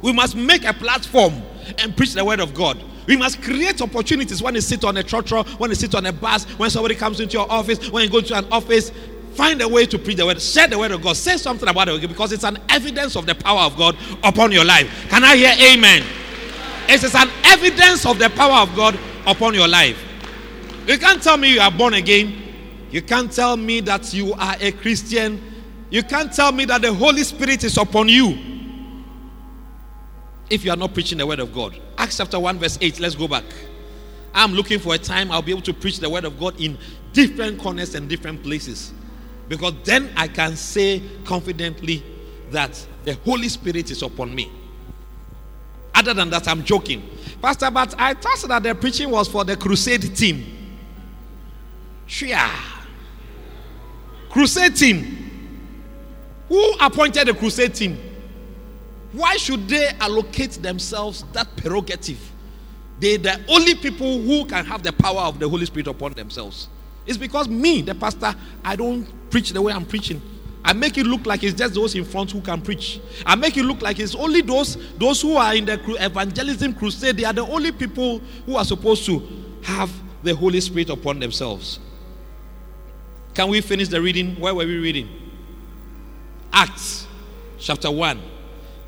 [0.00, 1.42] We must make a platform
[1.78, 2.82] and preach the word of God.
[3.08, 6.12] We must create opportunities when you sit on a trotro, when you sit on a
[6.12, 8.92] bus, when somebody comes into your office, when you go to an office.
[9.32, 11.88] Find a way to preach the word, share the word of God, say something about
[11.88, 15.06] it because it's an evidence of the power of God upon your life.
[15.08, 16.04] Can I hear amen?
[16.88, 20.04] It is an evidence of the power of God upon your life.
[20.86, 22.42] You can't tell me you are born again.
[22.90, 25.40] You can't tell me that you are a Christian.
[25.88, 28.57] You can't tell me that the Holy Spirit is upon you
[30.50, 31.78] if you are not preaching the word of God.
[31.96, 33.00] Acts chapter 1, verse 8.
[33.00, 33.44] Let's go back.
[34.34, 36.78] I'm looking for a time I'll be able to preach the word of God in
[37.12, 38.92] different corners and different places.
[39.48, 42.02] Because then I can say confidently
[42.50, 44.50] that the Holy Spirit is upon me.
[45.94, 47.02] Other than that, I'm joking.
[47.42, 50.78] Pastor, but I thought that the preaching was for the crusade team.
[52.06, 52.48] Shia.
[54.30, 55.16] Crusade team.
[56.48, 57.98] Who appointed the crusade team?
[59.18, 62.20] Why should they allocate themselves that prerogative?
[63.00, 66.68] They're the only people who can have the power of the Holy Spirit upon themselves.
[67.04, 68.32] It's because me, the pastor,
[68.64, 70.22] I don't preach the way I'm preaching.
[70.64, 73.00] I make it look like it's just those in front who can preach.
[73.26, 77.16] I make it look like it's only those those who are in the evangelism crusade.
[77.16, 79.20] They are the only people who are supposed to
[79.62, 79.90] have
[80.22, 81.80] the Holy Spirit upon themselves.
[83.34, 84.36] Can we finish the reading?
[84.36, 85.08] Where were we reading?
[86.52, 87.08] Acts
[87.58, 88.20] chapter 1,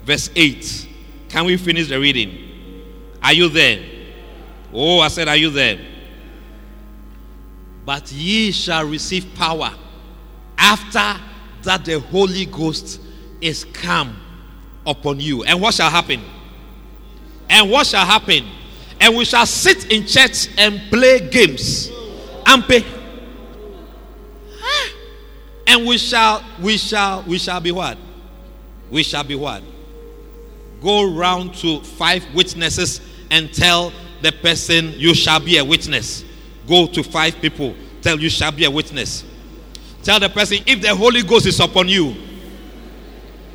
[0.05, 0.89] verse 8.
[1.29, 2.85] Can we finish the reading?
[3.23, 3.85] Are you there?
[4.73, 5.79] Oh, I said, Are you there?
[7.85, 9.73] But ye shall receive power
[10.57, 11.21] after
[11.63, 13.01] that the Holy Ghost
[13.41, 14.17] is come
[14.87, 15.45] upon you.
[15.45, 16.21] And what shall happen?
[17.49, 18.47] And what shall happen?
[19.01, 21.91] And we shall sit in church and play games
[22.47, 22.85] and pay.
[25.67, 27.97] And we shall, we shall, we shall be what?
[28.91, 29.63] We shall be what?
[30.81, 33.01] Go round to five witnesses
[33.31, 36.25] and tell the person you shall be a witness.
[36.67, 39.25] Go to five people, tell you shall be a witness.
[40.03, 42.15] Tell the person if the Holy Ghost is upon you,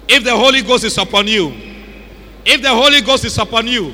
[0.08, 1.54] if the Holy Ghost is upon you,
[2.46, 3.94] if the Holy Ghost is upon you,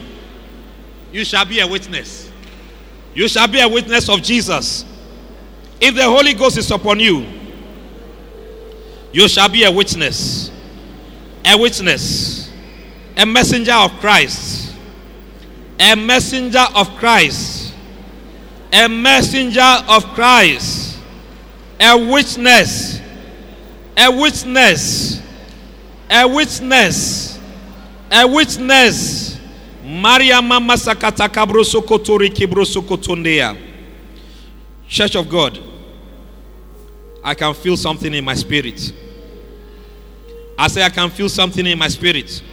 [1.13, 2.29] you shall be a witness.
[3.13, 4.85] You shall be a witness of Jesus.
[5.79, 7.25] If the Holy Ghost is upon you,
[9.11, 10.51] you shall be a witness.
[11.45, 12.40] A witness.
[13.17, 14.75] A messenger of Christ.
[15.79, 17.73] A messenger of Christ.
[18.73, 20.91] A messenger of Christ
[21.81, 23.01] a witness,
[23.97, 25.21] a witness,
[26.09, 27.39] a witness,
[28.11, 29.39] a witness.
[29.83, 33.57] Maria Mama Sakata Kabrosokotori Kibrosokotondea.
[34.87, 35.59] Church of God,
[37.23, 38.93] I can feel something in my spirit.
[40.57, 42.43] I say, I can feel something in my spirit.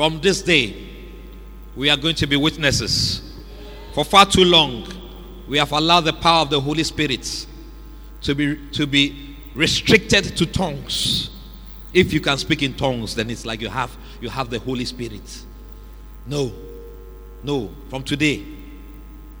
[0.00, 0.74] From this day,
[1.76, 3.20] we are going to be witnesses.
[3.92, 4.86] For far too long,
[5.46, 7.46] we have allowed the power of the Holy Spirit
[8.22, 11.28] to be, to be restricted to tongues.
[11.92, 14.86] If you can speak in tongues, then it's like you have, you have the Holy
[14.86, 15.44] Spirit.
[16.24, 16.50] No,
[17.42, 18.42] no, from today,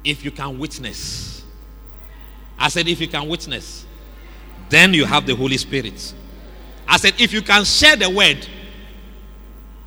[0.04, 1.42] if you can witness,
[2.58, 3.86] I said, if you can witness,
[4.68, 6.12] then you have the Holy Spirit.
[6.86, 8.46] I said, if you can share the word,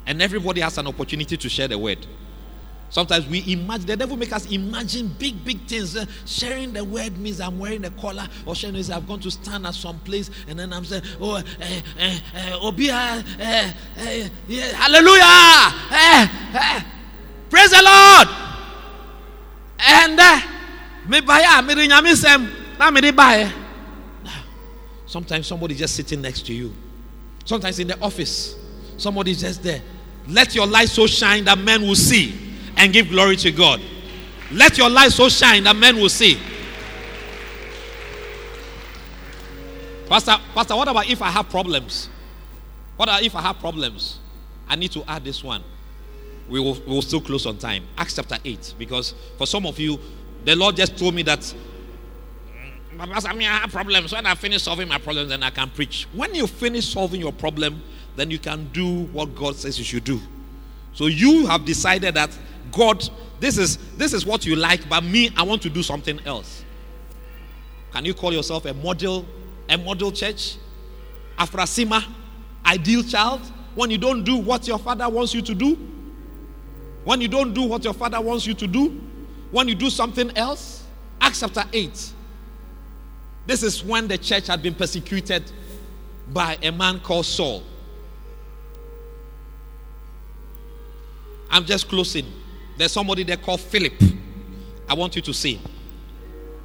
[0.06, 2.06] and everybody has an opportunity to share the word.
[2.93, 5.97] Sometimes we imagine, the devil make us imagine big, big things.
[5.97, 9.32] Uh, sharing the word means I'm wearing a collar, or sharing is I've gone to
[9.32, 14.30] stand at some place, and then I'm saying, Oh, eh, eh, eh, Obia, eh, eh,
[14.47, 16.84] yeah, hallelujah, eh, eh,
[17.49, 18.28] praise the Lord.
[19.80, 20.41] And uh,
[21.08, 22.47] me buy, me rinyami sem,
[22.78, 23.51] na me buy.
[25.08, 26.74] Sometimes somebody just sitting next to you.
[27.43, 28.56] Sometimes in the office,
[28.98, 29.82] somebody's just there.
[30.28, 32.39] Let your light so shine that men will see
[32.78, 33.82] and give glory to God.
[34.52, 36.39] Let your light so shine that men will see.
[40.08, 42.10] Pastor, Pastor, what about if I have problems?
[42.98, 44.20] What if I have problems?
[44.68, 45.64] I need to add this one.
[46.50, 47.86] We will, we will still close on time.
[47.98, 48.76] Acts chapter 8.
[48.78, 50.00] Because for some of you,
[50.46, 54.14] the Lord just told me that mm, Pastor, I mean, I have problems.
[54.14, 56.08] When I finish solving my problems, then I can preach.
[56.14, 57.82] When you finish solving your problem,
[58.16, 60.20] then you can do what God says you should do.
[60.93, 62.38] So you have decided that
[62.72, 63.07] God,
[63.39, 66.64] this is this is what you like, but me, I want to do something else.
[67.91, 69.26] Can you call yourself a model,
[69.70, 70.57] a model church?
[71.38, 72.03] Afrasima,
[72.66, 73.41] ideal child?
[73.76, 75.76] When you don't do what your father wants you to do?
[77.03, 79.01] When you don't do what your father wants you to do?
[79.51, 80.84] When you do something else?
[81.20, 82.14] Acts chapter 8.
[83.45, 85.51] This is when the church had been persecuted
[86.30, 87.64] by a man called Saul.
[91.54, 92.26] I'm just closing.
[92.78, 93.93] There's somebody there called Philip.
[94.89, 95.62] I want you to see.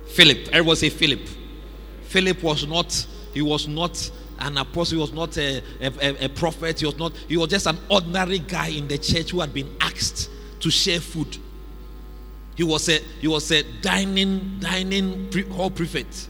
[0.06, 0.48] Philip.
[0.48, 1.28] Everyone say Philip.
[2.04, 6.80] Philip was not, he was not an apostle, he was not a, a, a, prophet,
[6.80, 9.76] he was not, he was just an ordinary guy in the church who had been
[9.78, 10.30] asked
[10.60, 11.36] to share food.
[12.56, 16.28] He was a he was a dining, dining hall prefect.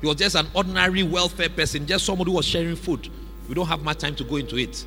[0.00, 3.08] He was just an ordinary welfare person, just somebody who was sharing food.
[3.48, 4.84] We don't have much time to go into it.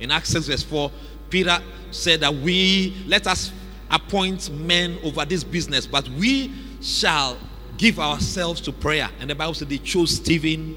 [0.00, 0.90] In Acts 6, verse 4,
[1.30, 1.58] Peter
[1.90, 3.52] said that we let us
[3.90, 7.38] appoint men over this business, but we shall
[7.76, 9.08] give ourselves to prayer.
[9.20, 10.76] And the Bible said they chose Stephen,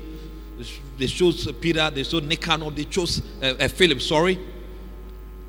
[0.98, 4.40] they chose Peter, they chose Nicanor, they chose uh, uh, Philip, sorry.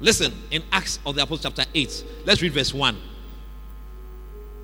[0.01, 2.97] Listen, in Acts of the Apostles, chapter 8, let's read verse 1.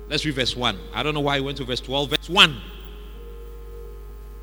[0.09, 0.79] Let's read verse 1.
[0.93, 2.09] I don't know why I went to verse 12.
[2.09, 2.61] Verse 1.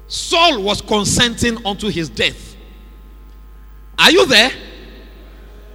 [0.07, 2.55] Saul was consenting unto his death.
[3.99, 4.51] Are you there?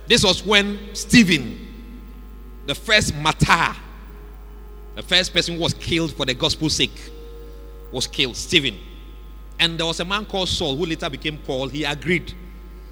[0.10, 1.68] This was when Stephen,
[2.66, 3.76] the first martyr,
[4.96, 7.12] the first person who was killed for the gospel's sake,
[7.92, 8.36] was killed.
[8.36, 8.76] Stephen.
[9.60, 11.68] And there was a man called Saul who later became Paul.
[11.68, 12.34] He agreed.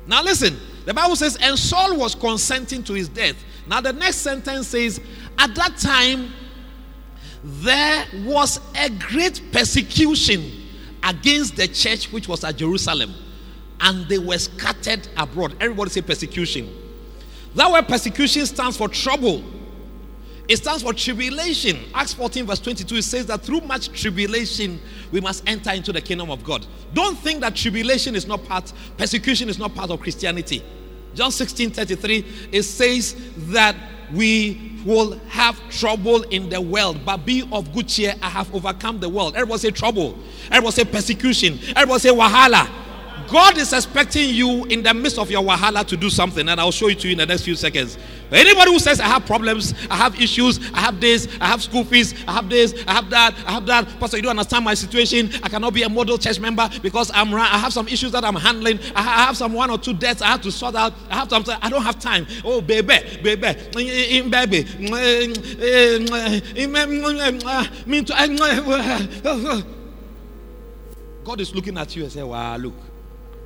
[0.05, 3.35] Now listen, the Bible says, and Saul was consenting to his death.
[3.67, 5.01] Now the next sentence says,
[5.39, 6.31] at that time
[7.43, 10.51] there was a great persecution
[11.03, 13.15] against the church which was at Jerusalem,
[13.81, 15.55] and they were scattered abroad.
[15.59, 16.83] Everybody say persecution.
[17.57, 19.43] That word persecution stands for trouble.
[20.47, 21.79] It stands for tribulation.
[21.91, 24.79] Acts 14, verse 22, it says that through much tribulation,
[25.11, 26.67] we must enter into the kingdom of God.
[26.93, 30.63] Don't think that tribulation is not part, persecution is not part of Christianity.
[31.15, 33.15] John 16, 33, it says
[33.49, 33.75] that
[34.13, 38.13] we will have trouble in the world, but be of good cheer.
[38.21, 39.35] I have overcome the world.
[39.35, 40.15] Everybody say trouble.
[40.51, 41.59] Everybody say persecution.
[41.75, 42.69] Everybody say wahala.
[43.29, 46.71] God is expecting you in the midst of your wahala to do something, and I'll
[46.71, 47.97] show it to you in the next few seconds.
[48.31, 51.83] Anybody who says, I have problems, I have issues, I have this, I have school
[51.83, 53.99] fees, I have this, I have that, I have that.
[53.99, 55.29] Pastor, you don't understand my situation.
[55.43, 58.35] I cannot be a model church member because I'm I have some issues that I'm
[58.35, 58.79] handling.
[58.95, 60.93] I have some one or two debts I have to sort out.
[61.09, 62.25] I have to, I don't have time.
[62.43, 62.87] Oh, baby,
[63.21, 64.63] baby, baby.
[71.23, 72.86] God is looking at you and say, Wow, look.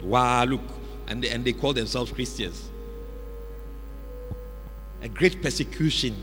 [0.03, 0.61] Wow, look.
[1.07, 2.69] And they, and they call themselves Christians.
[5.01, 6.15] A great persecution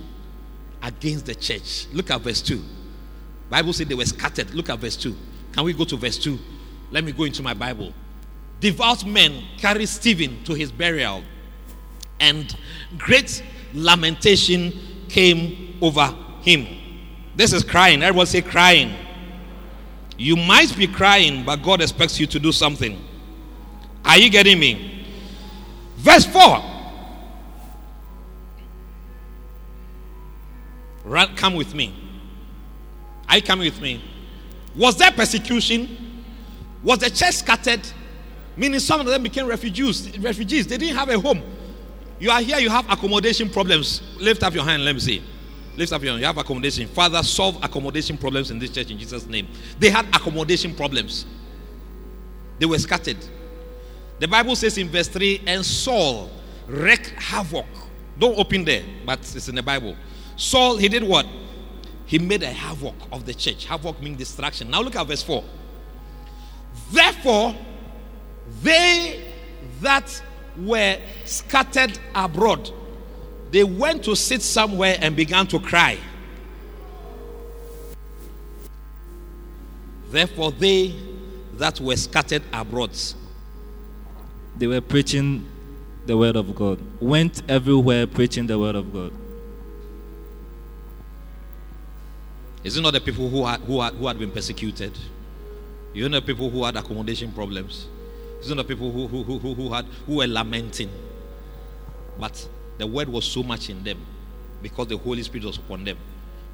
[0.83, 1.87] against the church.
[1.93, 2.63] Look at verse 2.
[3.51, 4.55] Bible said they were scattered.
[4.55, 5.15] Look at verse 2.
[5.53, 6.39] Can we go to verse 2?
[6.91, 7.93] Let me go into my Bible.
[8.61, 11.23] Devout men carried Stephen to his burial,
[12.19, 12.57] and
[12.97, 14.73] great lamentation
[15.09, 16.67] came over him.
[17.37, 18.03] This is crying.
[18.03, 18.95] Everyone say crying.
[20.17, 23.08] You might be crying, but God expects you to do something.
[24.09, 25.07] Are you getting me?
[25.99, 26.65] Verse 4.
[31.05, 31.95] Run, come with me.
[33.29, 34.03] Are you coming with me?
[34.75, 36.25] Was there persecution?
[36.83, 37.87] Was the church scattered?
[38.57, 40.19] Meaning some of them became refugees.
[40.19, 40.67] Refugees.
[40.67, 41.43] They didn't have a home.
[42.19, 44.03] You are here, you have accommodation problems.
[44.19, 45.23] Lift up your hand, let me see.
[45.77, 46.21] Lift up your hand.
[46.21, 46.89] You have accommodation.
[46.89, 49.49] Father, solve accommodation problems in this church in Jesus' name.
[49.79, 51.27] They had accommodation problems.
[52.59, 53.19] They were scattered.
[54.19, 56.31] The Bible says in verse 3 and Saul
[56.67, 57.67] wreaked havoc.
[58.19, 59.97] Don't open there, but it's in the Bible.
[60.37, 61.27] Saul, he did what?
[62.07, 63.67] He made a havoc of the church.
[63.67, 64.71] Havoc means destruction.
[64.71, 65.45] Now look at verse 4.
[66.91, 67.55] Therefore,
[68.63, 69.25] they
[69.81, 70.23] that
[70.57, 72.71] were scattered abroad,
[73.51, 75.99] they went to sit somewhere and began to cry.
[80.11, 80.95] Therefore, they
[81.55, 82.97] that were scattered abroad
[84.59, 85.47] they were preaching
[86.07, 89.13] the word of God, went everywhere preaching the word of God.
[92.65, 94.99] Is it not the people who had, who had, who had been persecuted?
[95.95, 97.87] You know, people who had accommodation problems.
[98.41, 100.91] Is it not the people who, who, who, who, had, who were lamenting?
[102.19, 102.49] But
[102.79, 104.05] the word was so much in them
[104.61, 105.99] because the Holy Spirit was upon them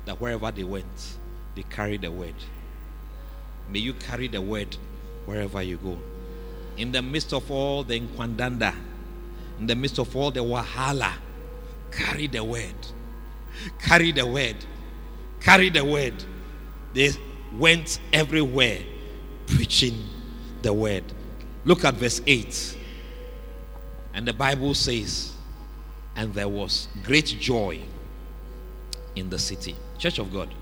[0.05, 1.17] that wherever they went,
[1.55, 2.35] they carried the word.
[3.71, 4.77] May you carry the word
[5.25, 5.99] wherever you go
[6.77, 8.75] in the midst of all the inquandanda,
[9.59, 11.13] in the midst of all the wahala,
[11.91, 12.75] carry the word.
[13.79, 14.57] Carry the word.
[15.41, 16.15] Carry the word.
[16.93, 17.11] They
[17.53, 18.81] went everywhere
[19.47, 20.03] preaching
[20.63, 21.05] the word.
[21.65, 22.79] Look at verse 8.
[24.15, 25.33] And the Bible says,
[26.17, 27.81] and there was great joy
[29.17, 29.77] in the city.
[29.99, 30.53] Church of God.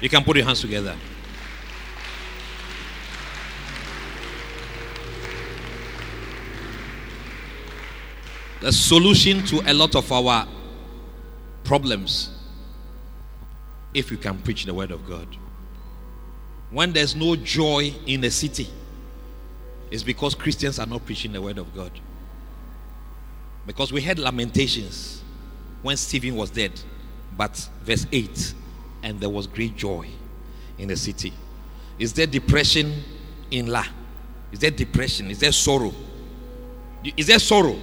[0.00, 0.96] You can put your hands together.
[8.62, 10.46] The solution to a lot of our
[11.64, 12.30] problems
[13.92, 15.26] if you can preach the word of God.
[16.70, 18.68] When there's no joy in a city,
[19.90, 21.90] it's because Christians are not preaching the word of God.
[23.66, 25.22] Because we had lamentations
[25.82, 26.80] when Stephen was dead,
[27.36, 28.54] but verse 8,
[29.02, 30.06] and there was great joy
[30.78, 31.32] in the city.
[31.98, 33.02] Is there depression
[33.50, 33.84] in La?
[34.52, 35.32] Is there depression?
[35.32, 35.92] Is there sorrow?
[37.16, 37.76] Is there sorrow?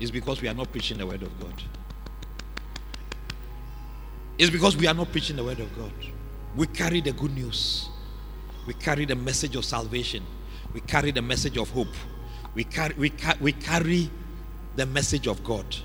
[0.00, 1.62] Is because we are not preaching the word of God.
[4.38, 5.92] It's because we are not preaching the word of God.
[6.56, 7.88] We carry the good news.
[8.66, 10.24] We carry the message of salvation.
[10.72, 11.94] We carry the message of hope.
[12.54, 14.10] We carry, we, ca- we carry
[14.76, 15.76] the message of God.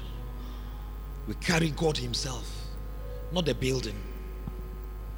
[1.27, 2.49] We carry God Himself,
[3.31, 3.99] not a building,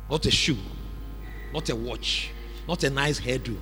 [0.10, 0.58] not a shoe,
[1.54, 2.32] not a watch,
[2.68, 3.58] not a nice hairdo,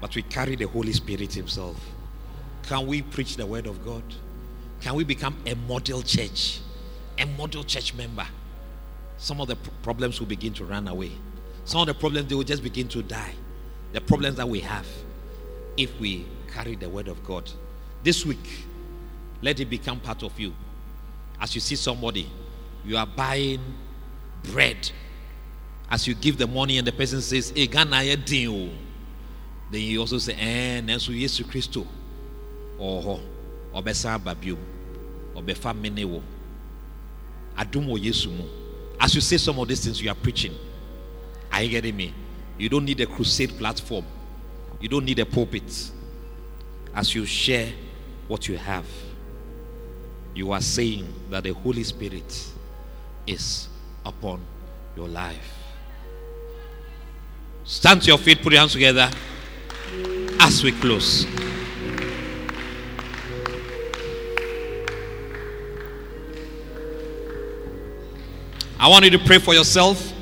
[0.00, 1.76] but we carry the Holy Spirit Himself.
[2.64, 4.02] Can we preach the Word of God?
[4.80, 6.60] Can we become a model church?
[7.18, 8.26] A model church member?
[9.16, 11.12] Some of the pr- problems will begin to run away.
[11.64, 13.34] Some of the problems they will just begin to die.
[13.92, 14.86] The problems that we have
[15.76, 17.50] if we carry the Word of God.
[18.02, 18.64] This week,
[19.40, 20.54] let it become part of you.
[21.40, 22.28] As you see somebody,
[22.84, 23.60] you are buying
[24.44, 24.90] bread.
[25.90, 28.70] As you give the money and the person says, deal.
[29.70, 31.86] Then you also say, Eh, Nansu Yesu Christo.
[32.78, 33.20] Oho,
[33.74, 34.58] Obesa Babium,
[35.34, 36.22] Obefa Menewo.
[37.56, 38.44] Adumo Yesu mu.
[38.98, 40.54] As you say some of these things, you are preaching.
[41.52, 42.14] Are you getting me?
[42.58, 44.04] You don't need a crusade platform.
[44.80, 45.90] You don't need a pulpit.
[46.94, 47.68] As you share
[48.28, 48.86] what you have,
[50.34, 52.46] you are saying that the Holy Spirit
[53.26, 53.68] is
[54.04, 54.40] upon
[54.96, 55.58] your life.
[57.64, 59.10] Stand to your feet, put your hands together
[60.40, 61.26] as we close.
[68.82, 70.12] I want you to pray for yourself.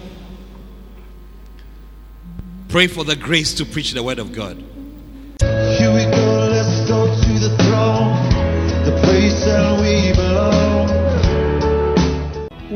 [2.69, 4.59] Pray for the grace to preach the word of God.
[4.59, 8.29] Here we go, let's go to the throne,
[8.85, 10.91] the place that we belong.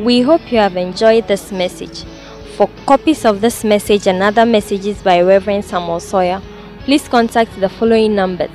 [0.03, 2.05] We hope you have enjoyed this message.
[2.57, 6.41] For copies of this message and other messages by Reverend Samuel Sawyer,
[6.85, 8.49] please contact the following numbers